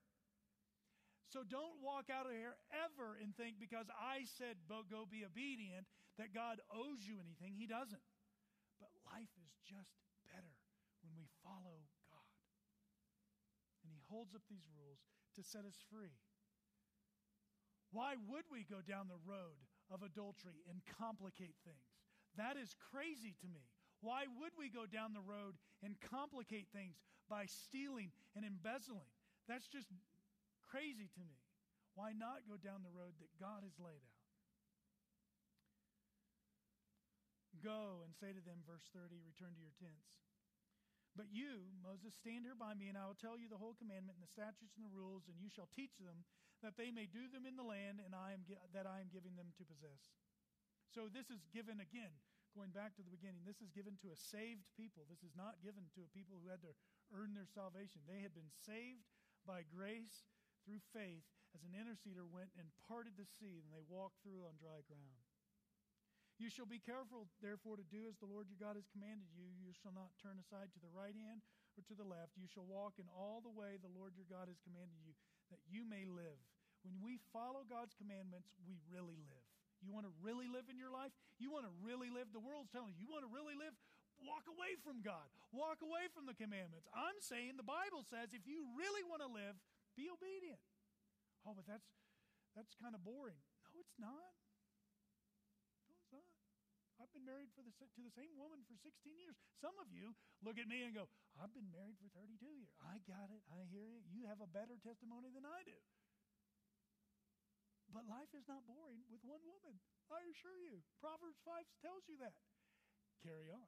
[1.33, 5.88] So don't walk out of here ever and think because I said go be obedient
[6.18, 7.57] that God owes you anything.
[7.57, 8.03] He doesn't.
[8.81, 9.94] But life is just
[10.27, 10.57] better
[11.07, 12.37] when we follow God.
[13.85, 15.01] And He holds up these rules
[15.37, 16.18] to set us free.
[17.92, 19.61] Why would we go down the road
[19.92, 21.92] of adultery and complicate things?
[22.40, 23.68] That is crazy to me.
[24.01, 26.96] Why would we go down the road and complicate things
[27.29, 29.12] by stealing and embezzling?
[29.46, 29.92] That's just
[30.72, 31.38] crazy to me.
[31.94, 34.12] Why not go down the road that God has laid out?
[37.62, 40.18] Go and say to them, verse 30, return to your tents.
[41.14, 44.18] But you, Moses, stand here by me, and I will tell you the whole commandment
[44.18, 46.25] and the statutes and the rules, and you shall teach them
[46.64, 49.35] that they may do them in the land and I am that I am giving
[49.35, 50.14] them to possess.
[50.94, 52.14] So this is given again,
[52.55, 53.42] going back to the beginning.
[53.42, 55.03] This is given to a saved people.
[55.11, 56.72] This is not given to a people who had to
[57.11, 58.07] earn their salvation.
[58.07, 59.03] They had been saved
[59.42, 60.22] by grace
[60.62, 64.57] through faith as an interceder went and parted the sea and they walked through on
[64.57, 65.22] dry ground.
[66.42, 69.46] You shall be careful, therefore, to do as the Lord your God has commanded you.
[69.62, 71.38] You shall not turn aside to the right hand
[71.78, 72.35] or to the left.
[72.35, 75.14] You shall walk in all the way the Lord your God has commanded you,
[75.55, 76.42] that you may live.
[76.83, 79.46] When we follow God's commandments, we really live.
[79.87, 81.14] You want to really live in your life?
[81.38, 82.26] You want to really live?
[82.35, 83.78] The world's telling you, you want to really live?
[84.26, 85.31] Walk away from God.
[85.55, 86.90] Walk away from the commandments.
[86.90, 89.55] I'm saying the Bible says if you really want to live,
[89.94, 90.59] be obedient.
[91.46, 91.87] Oh, but that's
[92.59, 93.38] that's kind of boring.
[93.62, 94.41] No, it's not.
[97.03, 99.35] I've been married for the, to the same woman for 16 years.
[99.59, 102.71] Some of you look at me and go, I've been married for 32 years.
[102.79, 103.43] I got it.
[103.51, 104.07] I hear you.
[104.07, 105.75] You have a better testimony than I do.
[107.91, 109.83] But life is not boring with one woman.
[110.15, 110.79] I assure you.
[111.03, 112.38] Proverbs 5 tells you that.
[113.27, 113.67] Carry on.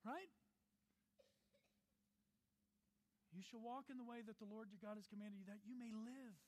[0.00, 0.32] Right?
[3.36, 5.60] You shall walk in the way that the Lord your God has commanded you, that
[5.68, 6.40] you may live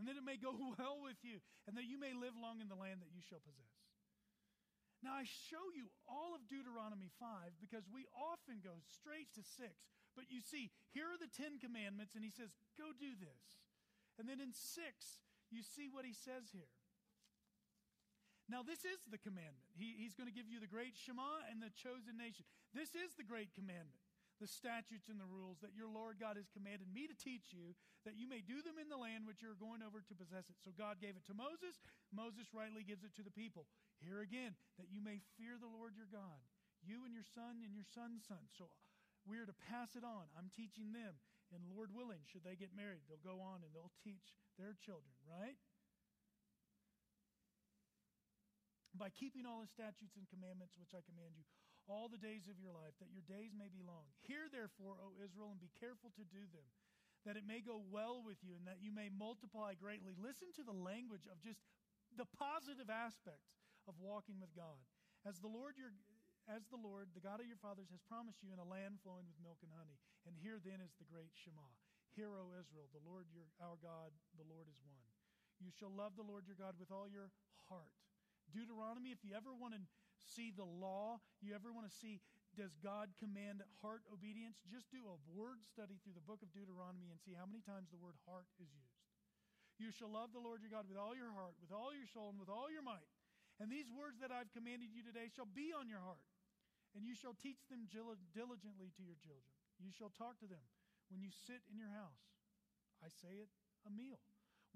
[0.00, 2.72] and that it may go well with you, and that you may live long in
[2.72, 3.76] the land that you shall possess.
[5.04, 9.68] Now, I show you all of Deuteronomy 5 because we often go straight to 6.
[10.16, 13.44] But you see, here are the Ten Commandments, and he says, Go do this.
[14.20, 14.60] And then in 6,
[15.48, 16.68] you see what he says here.
[18.44, 19.72] Now, this is the commandment.
[19.78, 22.44] He, he's going to give you the great Shema and the chosen nation.
[22.76, 23.99] This is the great commandment
[24.40, 27.76] the statutes and the rules that your Lord God has commanded me to teach you,
[28.08, 30.56] that you may do them in the land which you're going over to possess it.
[30.64, 31.76] So God gave it to Moses.
[32.08, 33.68] Moses rightly gives it to the people.
[34.00, 36.40] Here again, that you may fear the Lord your God,
[36.80, 38.40] you and your son and your son's son.
[38.56, 38.72] So
[39.28, 40.32] we're to pass it on.
[40.32, 41.20] I'm teaching them.
[41.52, 45.12] And Lord willing, should they get married, they'll go on and they'll teach their children,
[45.26, 45.58] right?
[48.94, 51.44] By keeping all the statutes and commandments which I command you
[51.88, 54.08] all the days of your life, that your days may be long.
[54.26, 56.66] Hear therefore, O Israel, and be careful to do them,
[57.24, 60.16] that it may go well with you, and that you may multiply greatly.
[60.16, 61.60] Listen to the language of just
[62.16, 63.54] the positive aspects
[63.86, 64.80] of walking with God.
[65.24, 65.92] As the Lord your
[66.48, 69.22] as the Lord, the God of your fathers, has promised you in a land flowing
[69.30, 69.94] with milk and honey.
[70.26, 71.62] And here then is the great Shema.
[72.18, 75.06] Hear, O Israel, the Lord your our God, the Lord is one.
[75.62, 77.30] You shall love the Lord your God with all your
[77.70, 77.94] heart.
[78.50, 79.82] Deuteronomy, if you ever want to
[80.24, 82.20] see the law, you ever want to see
[82.58, 84.58] does God command heart obedience?
[84.66, 87.94] Just do a word study through the book of Deuteronomy and see how many times
[87.94, 88.98] the word heart is used.
[89.78, 92.34] You shall love the Lord your God with all your heart, with all your soul,
[92.34, 93.06] and with all your might.
[93.62, 96.26] And these words that I've commanded you today shall be on your heart,
[96.92, 99.54] and you shall teach them diligently to your children.
[99.78, 100.64] You shall talk to them
[101.08, 102.20] when you sit in your house.
[103.00, 103.48] I say it,
[103.86, 104.20] a meal.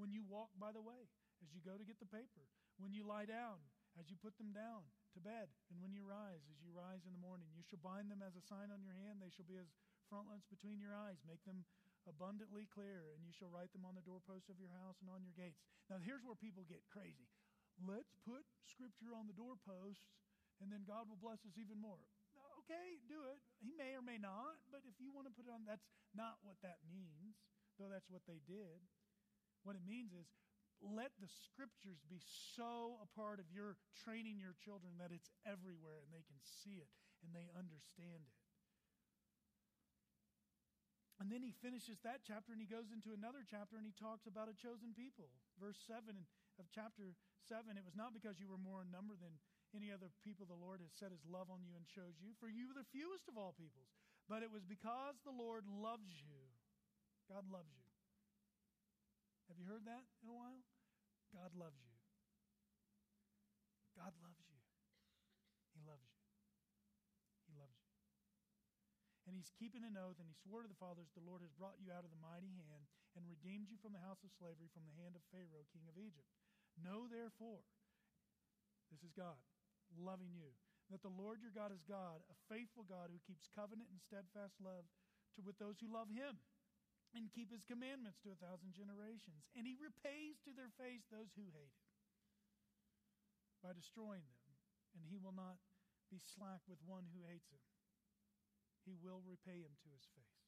[0.00, 1.10] When you walk by the way,
[1.44, 2.48] as you go to get the paper.
[2.80, 3.60] When you lie down,
[4.00, 5.48] as you put them down to bed.
[5.70, 8.34] And when you rise, as you rise in the morning, you shall bind them as
[8.34, 9.22] a sign on your hand.
[9.22, 9.70] They shall be as
[10.10, 11.22] frontlets between your eyes.
[11.24, 11.64] Make them
[12.04, 15.24] abundantly clear, and you shall write them on the doorposts of your house and on
[15.24, 15.62] your gates.
[15.88, 17.30] Now, here's where people get crazy.
[17.80, 20.04] Let's put scripture on the doorposts,
[20.60, 22.04] and then God will bless us even more.
[22.64, 23.40] Okay, do it.
[23.60, 25.84] He may or may not, but if you want to put it on, that's
[26.16, 27.36] not what that means,
[27.76, 28.80] though that's what they did.
[29.64, 30.28] What it means is
[30.84, 32.20] let the scriptures be
[32.52, 36.76] so a part of your training your children that it's everywhere and they can see
[36.76, 36.92] it
[37.24, 38.36] and they understand it.
[41.22, 44.28] And then he finishes that chapter and he goes into another chapter and he talks
[44.28, 45.32] about a chosen people.
[45.56, 46.04] Verse 7
[46.60, 47.16] of chapter
[47.48, 49.40] 7 it was not because you were more in number than
[49.72, 52.46] any other people the Lord has set his love on you and chose you, for
[52.46, 53.90] you were the fewest of all peoples,
[54.30, 56.46] but it was because the Lord loves you.
[57.26, 57.88] God loves you.
[59.50, 60.62] Have you heard that in a while?
[61.34, 61.98] God loves you.
[63.98, 64.58] God loves you.
[65.74, 66.22] He loves you.
[67.50, 67.90] He loves you.
[69.26, 71.82] And he's keeping an oath, and he swore to the fathers, The Lord has brought
[71.82, 72.86] you out of the mighty hand
[73.18, 75.98] and redeemed you from the house of slavery, from the hand of Pharaoh, king of
[75.98, 76.30] Egypt.
[76.78, 77.66] Know therefore,
[78.94, 79.38] this is God
[79.98, 80.54] loving you,
[80.90, 84.58] that the Lord your God is God, a faithful God who keeps covenant and steadfast
[84.62, 84.86] love
[85.34, 86.38] to with those who love him
[87.14, 89.46] and keep his commandments to a thousand generations.
[89.54, 91.90] And he repays to their face those who hate him
[93.62, 94.42] by destroying them.
[94.98, 95.62] And he will not
[96.10, 97.62] be slack with one who hates him.
[98.82, 100.42] He will repay him to his face.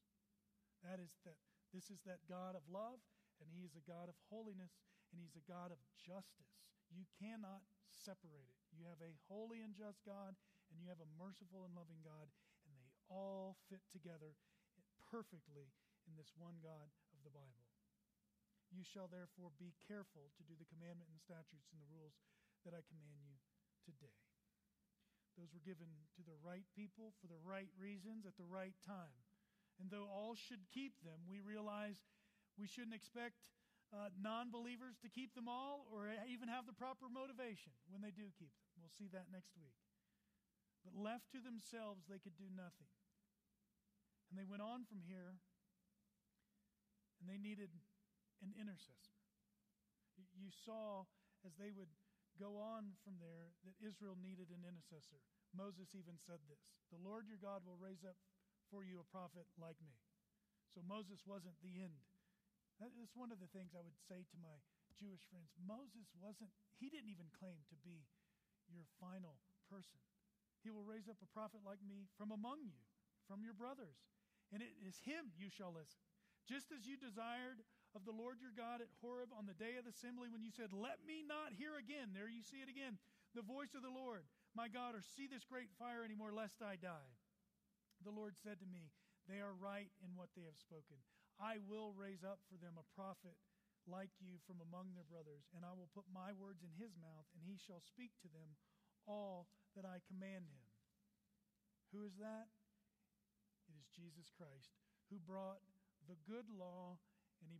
[0.85, 1.40] That is that
[1.72, 3.00] this is that God of love,
[3.40, 4.76] and he is a God of holiness,
[5.11, 6.52] and he's a God of justice.
[6.92, 8.59] You cannot separate it.
[8.70, 10.37] You have a holy and just God,
[10.70, 12.31] and you have a merciful and loving God,
[12.68, 14.37] and they all fit together
[15.09, 15.72] perfectly
[16.07, 17.66] in this one God of the Bible.
[18.71, 22.19] You shall therefore be careful to do the commandment and the statutes and the rules
[22.66, 23.38] that I command you
[23.87, 24.19] today.
[25.38, 29.23] Those were given to the right people for the right reasons at the right time.
[29.77, 32.01] And though all should keep them, we realize
[32.57, 33.45] we shouldn't expect
[33.92, 38.11] uh, non believers to keep them all or even have the proper motivation when they
[38.11, 38.69] do keep them.
[38.81, 39.77] We'll see that next week.
[40.83, 42.90] But left to themselves, they could do nothing.
[44.33, 45.38] And they went on from here
[47.27, 47.75] and they needed
[48.39, 49.19] an intercessor.
[50.39, 51.11] You saw
[51.43, 51.91] as they would
[52.39, 55.19] go on from there that Israel needed an intercessor.
[55.51, 56.62] Moses even said this
[56.95, 58.15] The Lord your God will raise up
[58.71, 59.99] for you a prophet like me.
[60.71, 61.99] So Moses wasn't the end.
[62.79, 64.55] That's one of the things I would say to my
[64.95, 65.51] Jewish friends.
[65.59, 68.07] Moses wasn't, he didn't even claim to be
[68.71, 69.99] your final person.
[70.62, 72.79] He will raise up a prophet like me from among you,
[73.27, 73.99] from your brothers.
[74.55, 76.06] And it is him you shall listen.
[76.47, 77.59] Just as you desired
[77.99, 80.55] of the Lord your God at Horeb on the day of the assembly when you
[80.55, 83.03] said, Let me not hear again, there you see it again,
[83.35, 84.23] the voice of the Lord,
[84.55, 87.11] my God, or see this great fire anymore, lest I die.
[88.07, 88.95] The Lord said to me,
[89.27, 91.03] They are right in what they have spoken.
[91.43, 93.37] I will raise up for them a prophet
[93.91, 97.27] like you from among their brothers, and I will put my words in his mouth,
[97.35, 98.55] and he shall speak to them
[99.07, 100.63] all that I command him.
[101.95, 102.51] Who is that?
[103.71, 104.75] It is Jesus Christ,
[105.11, 105.63] who brought
[106.07, 106.97] the good law,
[107.42, 107.59] and he,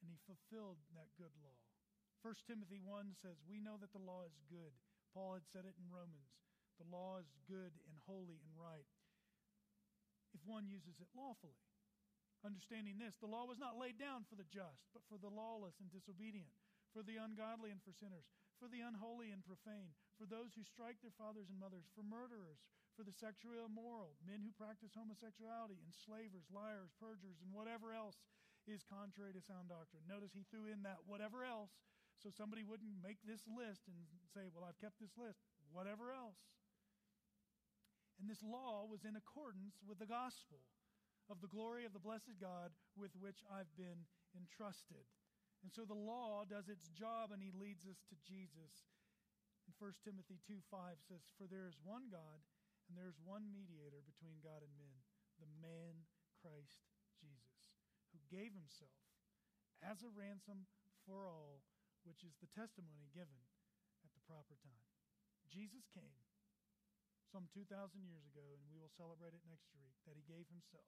[0.00, 1.58] and he fulfilled that good law.
[2.22, 4.72] 1 Timothy 1 says, We know that the law is good.
[5.12, 6.32] Paul had said it in Romans.
[6.80, 8.88] The law is good and holy and right
[10.34, 11.56] if one uses it lawfully.
[12.42, 15.78] Understanding this, the law was not laid down for the just, but for the lawless
[15.80, 16.50] and disobedient,
[16.92, 18.28] for the ungodly and for sinners,
[18.60, 22.60] for the unholy and profane, for those who strike their fathers and mothers, for murderers,
[22.94, 28.22] for the sexually immoral, men who practice homosexuality, enslavers, liars, perjurers, and whatever else
[28.70, 30.06] is contrary to sound doctrine.
[30.06, 31.74] Notice he threw in that whatever else
[32.22, 33.98] so somebody wouldn't make this list and
[34.30, 35.42] say, Well, I've kept this list,
[35.74, 36.38] whatever else.
[38.22, 40.62] And this law was in accordance with the gospel
[41.26, 44.06] of the glory of the blessed God with which I've been
[44.38, 45.02] entrusted.
[45.66, 48.86] And so the law does its job and he leads us to Jesus.
[49.66, 52.44] And 1 Timothy 2 5 says, For there is one God
[52.88, 54.96] and there is one mediator between God and men,
[55.40, 56.04] the man
[56.40, 56.84] Christ
[57.16, 57.76] Jesus,
[58.12, 59.00] who gave himself
[59.80, 60.68] as a ransom
[61.08, 61.64] for all,
[62.04, 63.40] which is the testimony given
[64.04, 64.88] at the proper time.
[65.48, 66.24] Jesus came
[67.32, 67.66] some 2,000
[68.06, 70.86] years ago, and we will celebrate it next week, that he gave himself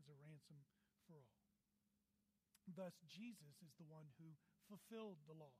[0.00, 0.64] as a ransom
[1.04, 1.44] for all.
[2.64, 4.32] Thus, Jesus is the one who
[4.64, 5.52] fulfilled the law.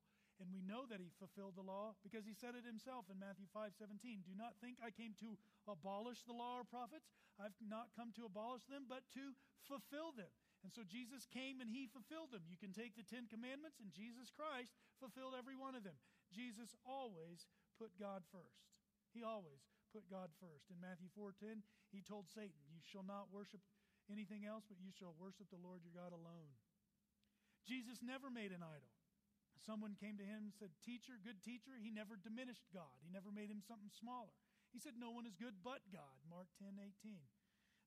[0.43, 3.47] And we know that he fulfilled the law because he said it himself in Matthew
[3.55, 4.27] 5 17.
[4.27, 5.39] Do not think I came to
[5.71, 7.07] abolish the law or prophets.
[7.39, 9.35] I've not come to abolish them, but to
[9.67, 10.31] fulfill them.
[10.67, 12.49] And so Jesus came and he fulfilled them.
[12.49, 15.95] You can take the Ten Commandments, and Jesus Christ fulfilled every one of them.
[16.33, 17.45] Jesus always
[17.77, 18.65] put God first.
[19.13, 19.61] He always
[19.93, 20.73] put God first.
[20.73, 21.63] In Matthew 4:10,
[21.93, 23.63] he told Satan, "You shall not worship
[24.09, 26.51] anything else, but you shall worship the Lord your God alone."
[27.65, 28.94] Jesus never made an idol.
[29.63, 32.99] Someone came to him and said, "Teacher, good teacher." He never diminished God.
[33.03, 34.35] He never made him something smaller.
[34.73, 37.29] He said, "No one is good but God." Mark 10:18.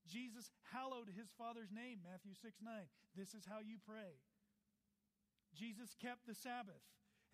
[0.07, 2.89] Jesus hallowed his Father's name, Matthew 6 9.
[3.15, 4.19] This is how you pray.
[5.53, 6.81] Jesus kept the Sabbath.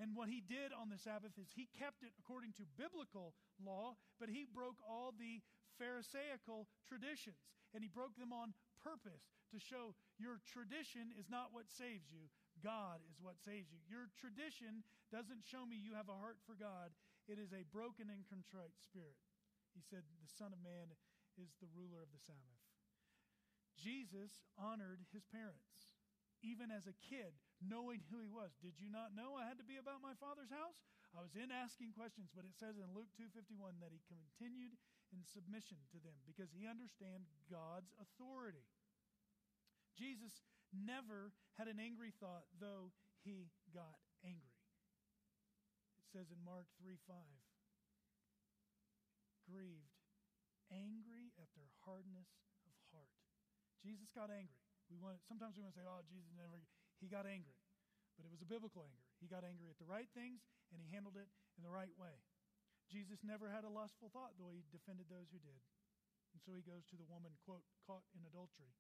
[0.02, 3.96] And what he did on the Sabbath is he kept it according to biblical law,
[4.20, 5.42] but he broke all the
[5.78, 7.38] Pharisaical traditions.
[7.74, 12.30] And he broke them on purpose to show your tradition is not what saves you,
[12.64, 13.84] God is what saves you.
[13.92, 16.96] Your tradition doesn't show me you have a heart for God,
[17.28, 19.20] it is a broken and contrite spirit.
[19.76, 20.96] He said, The Son of Man
[21.36, 22.64] is the ruler of the Sabbath.
[23.76, 26.00] Jesus honored his parents,
[26.46, 28.56] even as a kid, knowing who he was.
[28.62, 30.78] Did you not know I had to be about my father's house?
[31.14, 34.78] I was in asking questions, but it says in Luke 2:51 that he continued
[35.14, 38.66] in submission to them because he understand God's authority.
[39.94, 40.42] Jesus
[40.74, 44.58] never had an angry thought, though he got angry.
[46.02, 47.16] It says in Mark 3 5,
[49.48, 49.94] grieved,
[50.74, 52.28] angry at their hardness
[52.66, 53.14] of heart.
[53.80, 54.64] Jesus got angry.
[54.92, 56.64] We want sometimes we want to say, "Oh, Jesus never."
[57.00, 57.58] He got angry,
[58.16, 59.04] but it was a biblical anger.
[59.20, 62.24] He got angry at the right things, and he handled it in the right way.
[62.88, 65.60] Jesus never had a lustful thought, though he defended those who did.
[66.34, 68.74] And so he goes to the woman, quote, caught in adultery.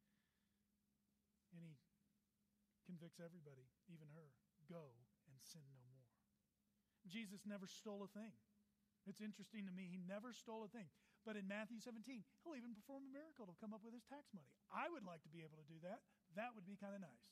[1.53, 1.77] And he
[2.89, 4.33] convicts everybody, even her.
[4.67, 4.97] Go
[5.29, 6.03] and sin no more.
[7.07, 8.33] Jesus never stole a thing.
[9.03, 10.87] It's interesting to me, he never stole a thing.
[11.27, 12.03] But in Matthew 17,
[12.43, 14.47] he'll even perform a miracle to come up with his tax money.
[14.71, 16.03] I would like to be able to do that.
[16.35, 17.27] That would be kind of nice.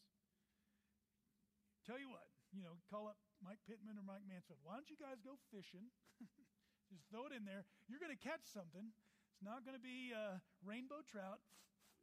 [1.83, 4.63] Tell you what, you know, call up Mike Pittman or Mike Mansfield.
[4.63, 5.91] Why don't you guys go fishing?
[6.91, 7.63] Just throw it in there.
[7.87, 8.91] You're going to catch something.
[9.31, 11.39] It's not going to be uh, rainbow trout.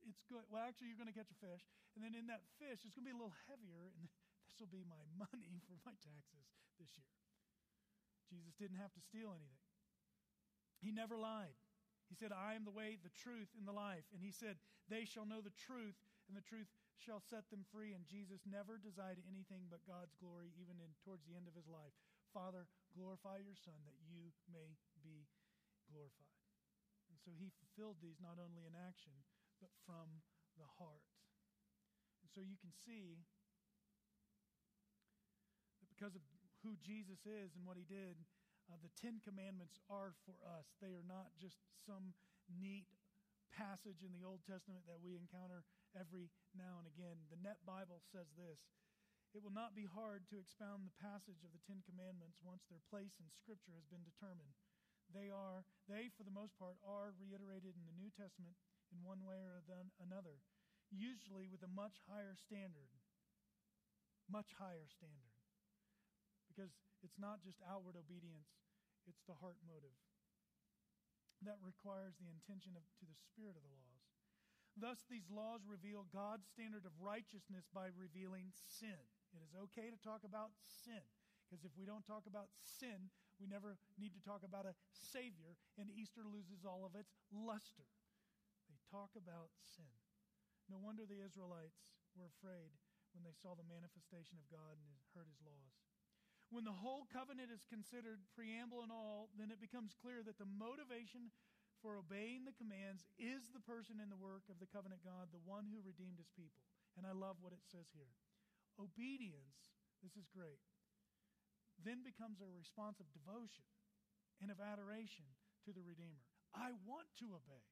[0.09, 0.45] It's good.
[0.49, 1.62] Well, actually, you're going to catch a fish.
[1.97, 3.93] And then in that fish, it's going to be a little heavier.
[3.97, 4.07] And
[4.47, 7.12] this will be my money for my taxes this year.
[8.28, 9.64] Jesus didn't have to steal anything.
[10.78, 11.57] He never lied.
[12.09, 14.09] He said, I am the way, the truth, and the life.
[14.12, 14.57] And he said,
[14.89, 15.97] They shall know the truth,
[16.28, 17.93] and the truth shall set them free.
[17.93, 21.68] And Jesus never desired anything but God's glory, even in towards the end of his
[21.68, 21.93] life.
[22.32, 25.28] Father, glorify your Son that you may be
[25.89, 26.36] glorified.
[27.12, 29.16] And so he fulfilled these not only in action,
[29.61, 30.24] but from
[30.57, 31.05] the heart.
[32.29, 33.24] And so you can see
[35.81, 36.20] that because of
[36.61, 38.20] who Jesus is and what he did,
[38.68, 40.68] uh, the Ten Commandments are for us.
[40.85, 41.57] They are not just
[41.89, 42.12] some
[42.53, 42.85] neat
[43.49, 45.64] passage in the Old Testament that we encounter
[45.97, 47.16] every now and again.
[47.33, 48.61] The Net Bible says this
[49.33, 52.85] It will not be hard to expound the passage of the Ten Commandments once their
[52.93, 54.53] place in Scripture has been determined.
[55.09, 58.61] They are, they for the most part, are reiterated in the New Testament
[58.93, 59.64] in one way or
[60.05, 60.45] another,
[60.93, 62.91] usually with a much higher standard.
[64.28, 65.36] Much higher standard.
[66.49, 68.51] Because it's not just outward obedience,
[69.07, 69.95] it's the heart motive.
[71.47, 74.05] That requires the intention of, to the spirit of the laws.
[74.78, 78.99] Thus, these laws reveal God's standard of righteousness by revealing sin.
[79.34, 81.03] It is okay to talk about sin,
[81.47, 85.59] because if we don't talk about sin, we never need to talk about a Savior,
[85.78, 87.86] and Easter loses all of its luster.
[88.70, 89.91] They talk about sin.
[90.69, 91.81] No wonder the Israelites
[92.12, 92.77] were afraid
[93.16, 95.75] when they saw the manifestation of God and heard his laws.
[96.49, 100.49] When the whole covenant is considered, preamble and all, then it becomes clear that the
[100.49, 101.29] motivation
[101.85, 105.45] for obeying the commands is the person in the work of the covenant God, the
[105.45, 106.64] one who redeemed his people.
[106.97, 108.11] And I love what it says here.
[108.81, 110.62] Obedience, this is great,
[111.79, 113.66] then becomes a response of devotion
[114.43, 115.27] and of adoration
[115.66, 116.27] to the Redeemer.
[116.55, 117.62] I want to obey.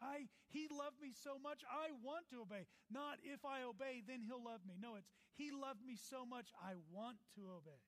[0.00, 2.64] I, he loved me so much, I want to obey.
[2.88, 4.80] Not if I obey, then he'll love me.
[4.80, 7.80] No, it's he loved me so much, I want to obey.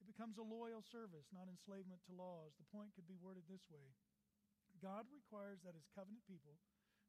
[0.00, 2.56] It becomes a loyal service, not enslavement to laws.
[2.56, 3.92] The point could be worded this way
[4.80, 6.56] God requires that his covenant people,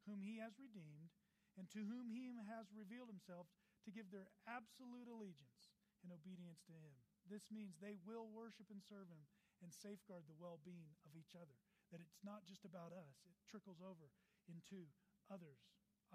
[0.04, 1.16] whom he has redeemed,
[1.56, 3.48] and to whom he has revealed himself,
[3.88, 5.72] to give their absolute allegiance
[6.04, 6.94] and obedience to him.
[7.26, 9.24] This means they will worship and serve him
[9.64, 11.56] and safeguard the well being of each other.
[11.92, 14.12] That it's not just about us, it trickles over
[14.48, 14.88] into
[15.28, 15.60] others,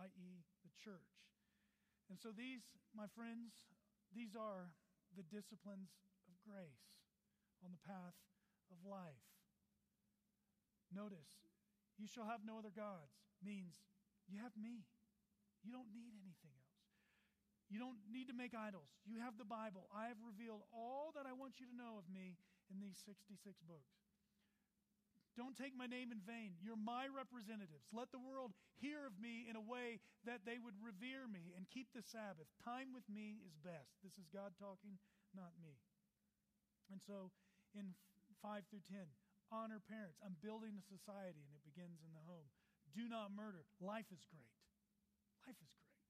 [0.01, 1.13] i.e., the church.
[2.09, 2.65] And so, these,
[2.97, 3.69] my friends,
[4.15, 4.73] these are
[5.15, 5.93] the disciplines
[6.27, 6.97] of grace
[7.65, 8.17] on the path
[8.71, 9.25] of life.
[10.93, 11.43] Notice,
[11.99, 13.83] you shall have no other gods means
[14.31, 14.87] you have me.
[15.67, 16.77] You don't need anything else.
[17.67, 18.95] You don't need to make idols.
[19.03, 19.91] You have the Bible.
[19.91, 22.39] I have revealed all that I want you to know of me
[22.71, 24.06] in these 66 books.
[25.37, 26.57] Don't take my name in vain.
[26.65, 27.93] You're my representatives.
[27.93, 31.69] Let the world hear of me in a way that they would revere me and
[31.69, 32.49] keep the Sabbath.
[32.65, 34.01] Time with me is best.
[34.01, 34.97] This is God talking,
[35.37, 35.77] not me.
[36.89, 37.29] And so
[37.77, 37.93] in
[38.41, 39.05] 5 through 10,
[39.53, 40.19] honor parents.
[40.25, 42.49] I'm building a society, and it begins in the home.
[42.97, 43.69] Do not murder.
[43.79, 44.57] Life is great.
[45.45, 46.01] Life is great.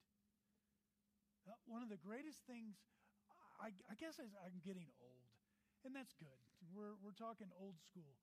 [1.47, 2.79] Uh, one of the greatest things,
[3.59, 5.27] I, I guess I'm getting old,
[5.85, 6.39] and that's good.
[6.71, 8.15] We're, we're talking old school.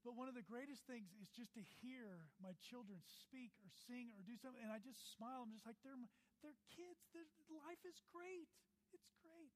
[0.00, 4.08] But one of the greatest things is just to hear my children speak or sing
[4.16, 5.44] or do something, and I just smile.
[5.44, 5.98] I'm just like, they're,
[6.40, 7.04] they're kids.
[7.52, 8.48] Life is great.
[8.96, 9.52] It's great.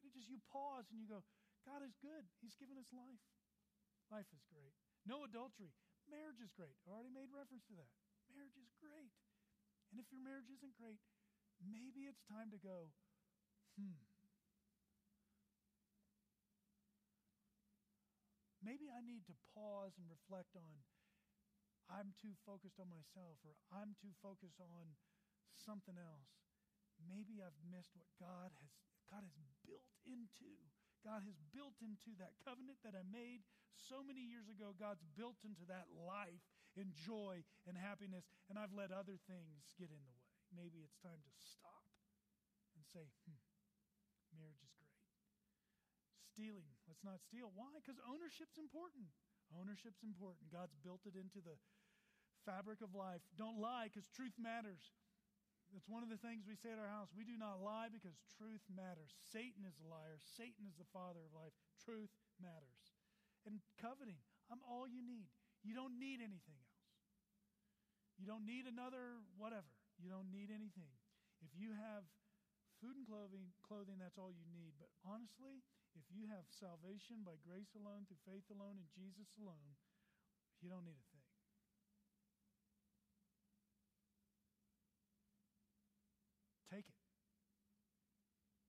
[0.00, 1.24] And it just, you pause and you go,
[1.64, 2.28] God is good.
[2.44, 3.24] He's given us life.
[4.12, 4.76] Life is great.
[5.02, 5.74] No adultery.
[6.06, 6.76] Marriage is great.
[6.86, 7.90] I already made reference to that.
[8.30, 9.10] Marriage is great.
[9.90, 11.02] And if your marriage isn't great,
[11.58, 12.94] maybe it's time to go,
[13.74, 14.05] hmm,
[18.66, 20.82] Maybe I need to pause and reflect on
[21.86, 24.98] I'm too focused on myself or I'm too focused on
[25.54, 26.34] something else.
[26.98, 28.72] Maybe I've missed what God has
[29.06, 30.50] God has built into.
[31.06, 34.74] God has built into that covenant that I made so many years ago.
[34.74, 36.42] God's built into that life
[36.74, 40.26] and joy and happiness, and I've let other things get in the way.
[40.50, 41.86] Maybe it's time to stop
[42.74, 43.38] and say, hmm,
[44.34, 44.75] marriage is
[46.36, 46.68] stealing.
[46.84, 47.48] Let's not steal.
[47.56, 47.72] Why?
[47.80, 49.08] Because ownership's important.
[49.56, 50.52] Ownership's important.
[50.52, 51.56] God's built it into the
[52.44, 53.24] fabric of life.
[53.40, 54.92] Don't lie because truth matters.
[55.72, 57.10] That's one of the things we say at our house.
[57.16, 59.16] We do not lie because truth matters.
[59.32, 60.20] Satan is a liar.
[60.20, 61.56] Satan is the father of life.
[61.82, 62.94] Truth matters.
[63.48, 65.26] And coveting, I'm all you need.
[65.66, 66.86] You don't need anything else.
[68.20, 69.66] You don't need another whatever.
[69.98, 70.92] You don't need anything.
[71.42, 72.06] If you have
[72.78, 74.78] food and clothing, clothing that's all you need.
[74.78, 75.66] But honestly,
[75.96, 79.72] if you have salvation by grace alone, through faith alone, in Jesus alone,
[80.60, 81.24] you don't need a thing.
[86.68, 87.00] Take it.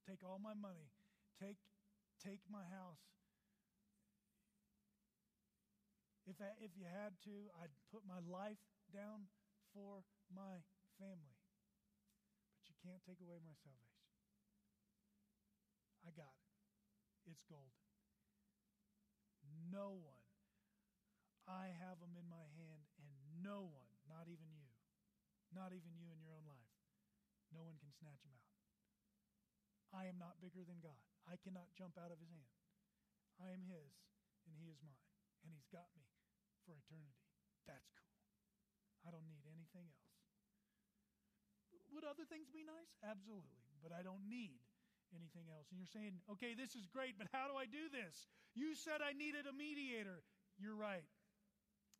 [0.07, 0.87] Take all my money.
[1.35, 1.59] Take,
[2.23, 3.03] take my house.
[6.23, 8.59] If, I, if you had to, I'd put my life
[8.95, 9.27] down
[9.75, 10.63] for my
[10.95, 11.39] family.
[12.55, 14.07] But you can't take away my salvation.
[16.07, 16.46] I got it
[17.27, 17.75] it's golden.
[19.71, 20.23] No one.
[21.47, 23.07] I have them in my hand, and
[23.39, 24.67] no one, not even you,
[25.55, 26.75] not even you in your own life,
[27.55, 28.51] no one can snatch them out.
[29.95, 30.99] I am not bigger than God.
[31.23, 32.51] I cannot jump out of his hand.
[33.39, 33.95] I am his,
[34.43, 35.07] and he is mine.
[35.47, 36.03] And he's got me
[36.67, 37.23] for eternity.
[37.63, 38.19] That's cool.
[39.07, 40.11] I don't need anything else.
[41.95, 42.91] Would other things be nice?
[42.99, 43.63] Absolutely.
[43.79, 44.66] But I don't need
[45.15, 45.67] anything else.
[45.71, 48.27] And you're saying, okay, this is great, but how do I do this?
[48.55, 50.23] You said I needed a mediator.
[50.57, 51.05] You're right.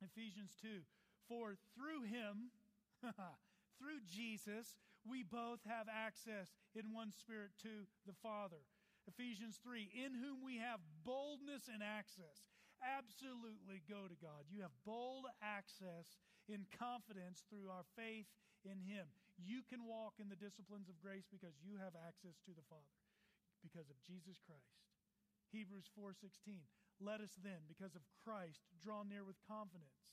[0.01, 0.81] Ephesians 2
[1.27, 2.53] For through him,
[3.77, 8.61] through Jesus, we both have access in one spirit to the Father.
[9.07, 12.43] Ephesians 3 In whom we have boldness and access.
[12.83, 14.45] Absolutely go to God.
[14.49, 18.29] You have bold access in confidence through our faith
[18.63, 19.09] in Him.
[19.37, 22.97] You can walk in the disciplines of grace because you have access to the Father,
[23.61, 24.81] because of Jesus Christ.
[25.53, 26.67] Hebrews 4:16
[26.99, 30.09] Let us then because of Christ draw near with confidence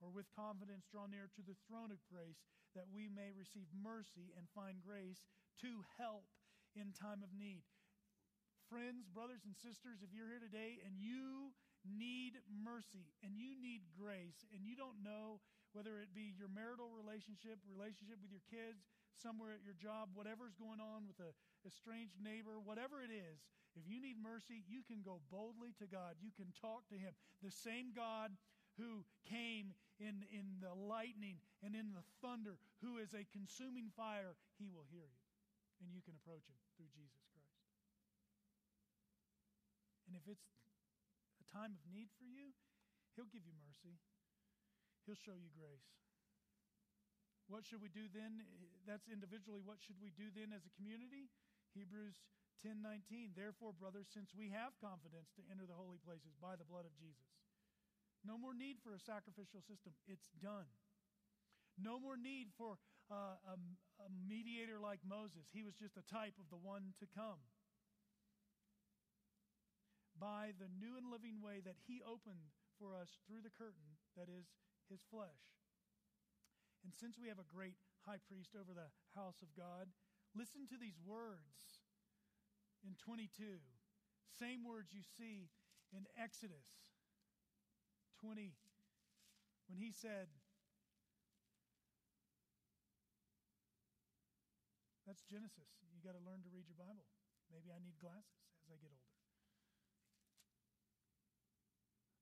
[0.00, 2.44] or with confidence draw near to the throne of grace
[2.74, 5.26] that we may receive mercy and find grace
[5.60, 6.28] to help
[6.76, 7.64] in time of need.
[8.68, 11.50] Friends, brothers and sisters, if you're here today and you
[11.82, 15.40] need mercy and you need grace and you don't know
[15.72, 20.54] whether it be your marital relationship, relationship with your kids, somewhere at your job, whatever's
[20.58, 21.30] going on with a
[21.62, 23.44] estranged neighbor, whatever it is,
[23.78, 26.18] if you need mercy, you can go boldly to God.
[26.18, 27.14] You can talk to Him.
[27.38, 28.34] The same God
[28.74, 34.34] who came in, in the lightning and in the thunder, who is a consuming fire,
[34.58, 35.22] He will hear you.
[35.78, 37.62] And you can approach Him through Jesus Christ.
[40.10, 40.50] And if it's
[41.38, 42.50] a time of need for you,
[43.14, 44.02] He'll give you mercy.
[45.06, 45.86] He'll show you grace.
[47.48, 48.46] What should we do then?
[48.86, 49.60] That's individually.
[49.64, 51.30] What should we do then as a community?
[51.74, 52.22] Hebrews
[52.62, 53.34] 10:19.
[53.34, 56.94] Therefore, brothers, since we have confidence to enter the holy places by the blood of
[56.96, 57.26] Jesus,
[58.24, 59.96] No more need for a sacrificial system.
[60.06, 60.68] It's done.
[61.80, 62.76] No more need for
[63.10, 63.56] uh, a,
[64.04, 65.48] a mediator like Moses.
[65.52, 67.40] He was just a type of the one to come.
[70.20, 74.28] By the new and living way that he opened for us through the curtain, that
[74.28, 74.52] is
[74.90, 75.46] his flesh.
[76.82, 79.88] And since we have a great high priest over the house of God,
[80.34, 81.86] listen to these words
[82.82, 83.62] in 22.
[84.34, 85.48] Same words you see
[85.94, 86.66] in Exodus
[88.20, 88.52] 20
[89.68, 90.28] when he said,
[95.10, 95.66] That's Genesis.
[95.90, 97.02] You got to learn to read your Bible.
[97.50, 99.09] Maybe I need glasses as I get older.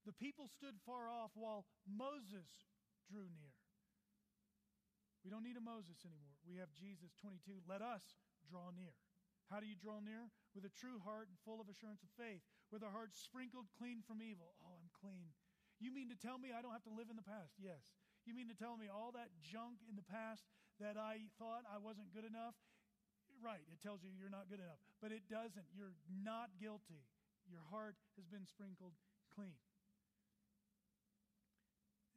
[0.09, 2.49] The people stood far off while Moses
[3.13, 3.53] drew near.
[5.21, 6.41] We don't need a Moses anymore.
[6.49, 7.61] We have Jesus 22.
[7.69, 8.17] Let us
[8.49, 8.97] draw near.
[9.53, 10.33] How do you draw near?
[10.57, 12.41] With a true heart and full of assurance of faith,
[12.73, 14.57] with a heart sprinkled clean from evil.
[14.65, 15.37] Oh, I'm clean.
[15.77, 17.61] You mean to tell me I don't have to live in the past?
[17.61, 17.85] Yes.
[18.25, 20.49] You mean to tell me all that junk in the past
[20.81, 22.57] that I thought I wasn't good enough?
[23.45, 23.63] right.
[23.69, 24.81] It tells you you're not good enough.
[25.05, 25.69] But it doesn't.
[25.77, 27.05] You're not guilty.
[27.45, 28.97] Your heart has been sprinkled
[29.37, 29.55] clean.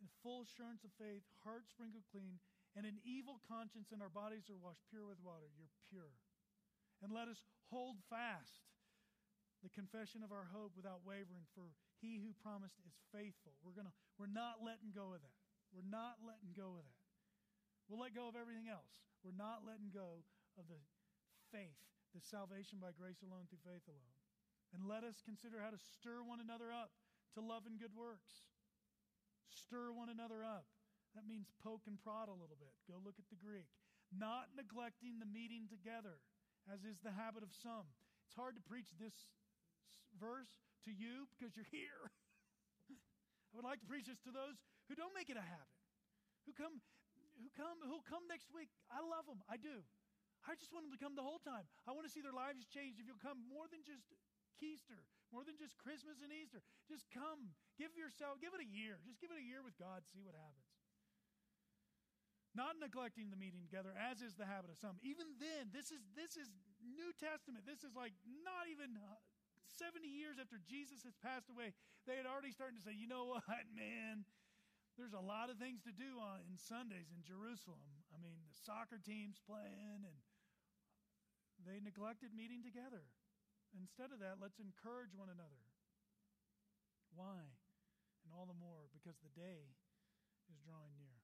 [0.01, 2.41] In full assurance of faith, heart sprinkled clean,
[2.73, 5.45] and an evil conscience, and our bodies are washed pure with water.
[5.53, 6.17] You're pure.
[7.05, 8.65] And let us hold fast
[9.61, 11.69] the confession of our hope without wavering, for
[12.01, 13.53] he who promised is faithful.
[13.61, 15.37] We're, gonna, we're not letting go of that.
[15.69, 17.05] We're not letting go of that.
[17.85, 18.89] We'll let go of everything else.
[19.21, 20.25] We're not letting go
[20.57, 20.81] of the
[21.53, 21.77] faith,
[22.17, 24.15] the salvation by grace alone through faith alone.
[24.73, 26.89] And let us consider how to stir one another up
[27.37, 28.49] to love and good works.
[29.51, 30.65] Stir one another up.
[31.15, 32.71] That means poke and prod a little bit.
[32.87, 33.67] Go look at the Greek.
[34.11, 36.19] Not neglecting the meeting together,
[36.71, 37.87] as is the habit of some.
[38.27, 39.15] It's hard to preach this
[40.15, 40.51] verse
[40.87, 42.11] to you because you're here.
[42.91, 44.55] I would like to preach this to those
[44.87, 45.75] who don't make it a habit,
[46.47, 46.79] who come,
[47.35, 48.71] who come, who come next week.
[48.87, 49.43] I love them.
[49.51, 49.83] I do.
[50.47, 51.67] I just want them to come the whole time.
[51.85, 52.97] I want to see their lives changed.
[52.97, 54.07] If you'll come more than just
[54.59, 56.59] Easter, more than just Christmas and Easter,
[56.91, 57.55] just come.
[57.79, 58.99] Give yourself, give it a year.
[59.07, 60.67] Just give it a year with God, see what happens.
[62.51, 64.99] Not neglecting the meeting together, as is the habit of some.
[65.07, 66.51] Even then, this is this is
[66.83, 67.63] New Testament.
[67.63, 68.11] This is like
[68.43, 69.15] not even uh,
[69.79, 71.71] 70 years after Jesus has passed away.
[72.03, 74.27] They had already started to say, you know what, man,
[74.99, 77.79] there's a lot of things to do on in Sundays in Jerusalem.
[78.11, 80.17] I mean, the soccer team's playing and
[81.63, 83.07] they neglected meeting together.
[83.75, 85.63] Instead of that, let's encourage one another.
[87.15, 87.39] Why?
[88.23, 89.71] And all the more because the day
[90.51, 91.19] is drawing near.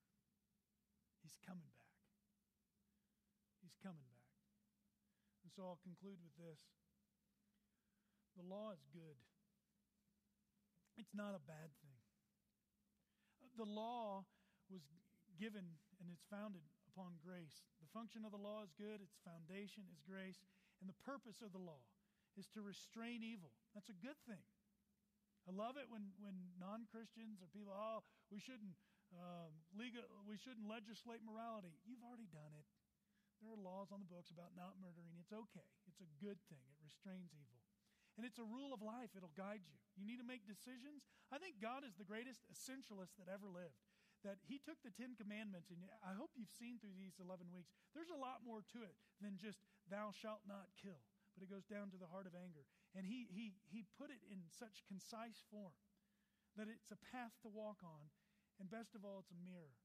[1.24, 1.96] He's coming back.
[3.60, 4.32] He's coming back.
[5.44, 6.60] And so I'll conclude with this
[8.38, 9.18] the law is good,
[10.96, 12.00] it's not a bad thing.
[13.58, 14.30] The law
[14.70, 14.86] was
[15.42, 15.66] given
[15.98, 16.62] and it's founded
[16.94, 17.66] upon grace.
[17.82, 20.38] The function of the law is good, its foundation is grace,
[20.78, 21.82] and the purpose of the law
[22.38, 23.52] is to restrain evil.
[23.74, 24.42] That's a good thing.
[25.48, 28.76] I love it when, when non Christians or people, oh, we shouldn't,
[29.16, 31.74] um, legal, we shouldn't legislate morality.
[31.88, 32.68] You've already done it.
[33.40, 35.18] There are laws on the books about not murdering.
[35.22, 35.70] It's okay.
[35.88, 36.62] It's a good thing.
[36.74, 37.62] It restrains evil.
[38.18, 39.14] And it's a rule of life.
[39.14, 39.78] It'll guide you.
[39.94, 41.06] You need to make decisions.
[41.30, 43.78] I think God is the greatest essentialist that ever lived
[44.26, 47.70] that he took the Ten Commandments, and I hope you've seen through these 11 weeks,
[47.94, 51.06] there's a lot more to it than just thou shalt not kill,
[51.38, 52.66] but it goes down to the heart of anger.
[52.98, 55.78] And he, he, he put it in such concise form
[56.58, 58.10] that it's a path to walk on,
[58.58, 59.78] and best of all, it's a mirror.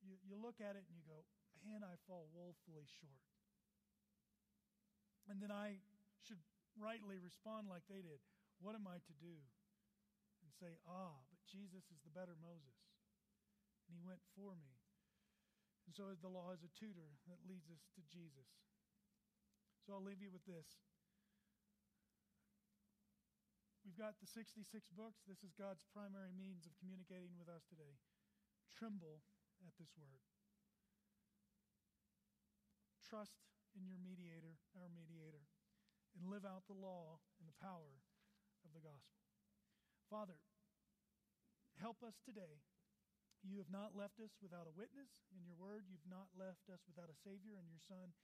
[0.00, 1.28] You, you look at it and you go,
[1.60, 3.20] man, I fall woefully short.
[5.28, 5.76] And then I
[6.24, 6.40] should
[6.80, 8.24] rightly respond like they did.
[8.64, 9.36] What am I to do?
[10.40, 12.84] And say, ah, but Jesus is the better Moses
[13.88, 14.72] and he went for me.
[15.84, 18.48] And so the law is a tutor that leads us to Jesus.
[19.84, 20.80] So I'll leave you with this.
[23.84, 24.64] We've got the 66
[24.96, 25.28] books.
[25.28, 28.00] This is God's primary means of communicating with us today.
[28.72, 29.20] Tremble
[29.60, 30.24] at this word.
[33.04, 33.44] Trust
[33.76, 35.44] in your mediator, our mediator,
[36.16, 38.00] and live out the law and the power
[38.64, 39.20] of the gospel.
[40.08, 40.40] Father,
[41.76, 42.64] help us today
[43.44, 45.84] you have not left us without a witness in your word.
[45.84, 48.16] You've not left us without a Savior in your Son.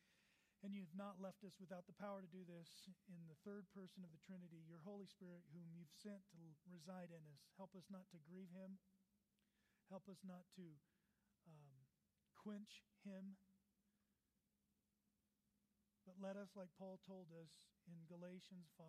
[0.61, 2.69] And you've not left us without the power to do this
[3.09, 7.09] in the third person of the Trinity, your Holy Spirit, whom you've sent to reside
[7.09, 7.49] in us.
[7.57, 8.77] Help us not to grieve him.
[9.89, 10.69] Help us not to
[11.49, 11.81] um,
[12.37, 13.41] quench him.
[16.05, 18.85] But let us, like Paul told us in Galatians 5,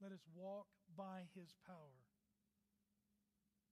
[0.00, 2.00] let us walk by his power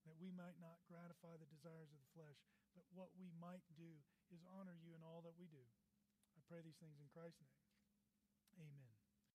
[0.07, 2.39] that we might not gratify the desires of the flesh,
[2.75, 4.03] but what we might do
[4.35, 5.63] is honor you in all that we do.
[6.53, 7.57] Pray these things in Christ's name.
[8.61, 8.92] Amen.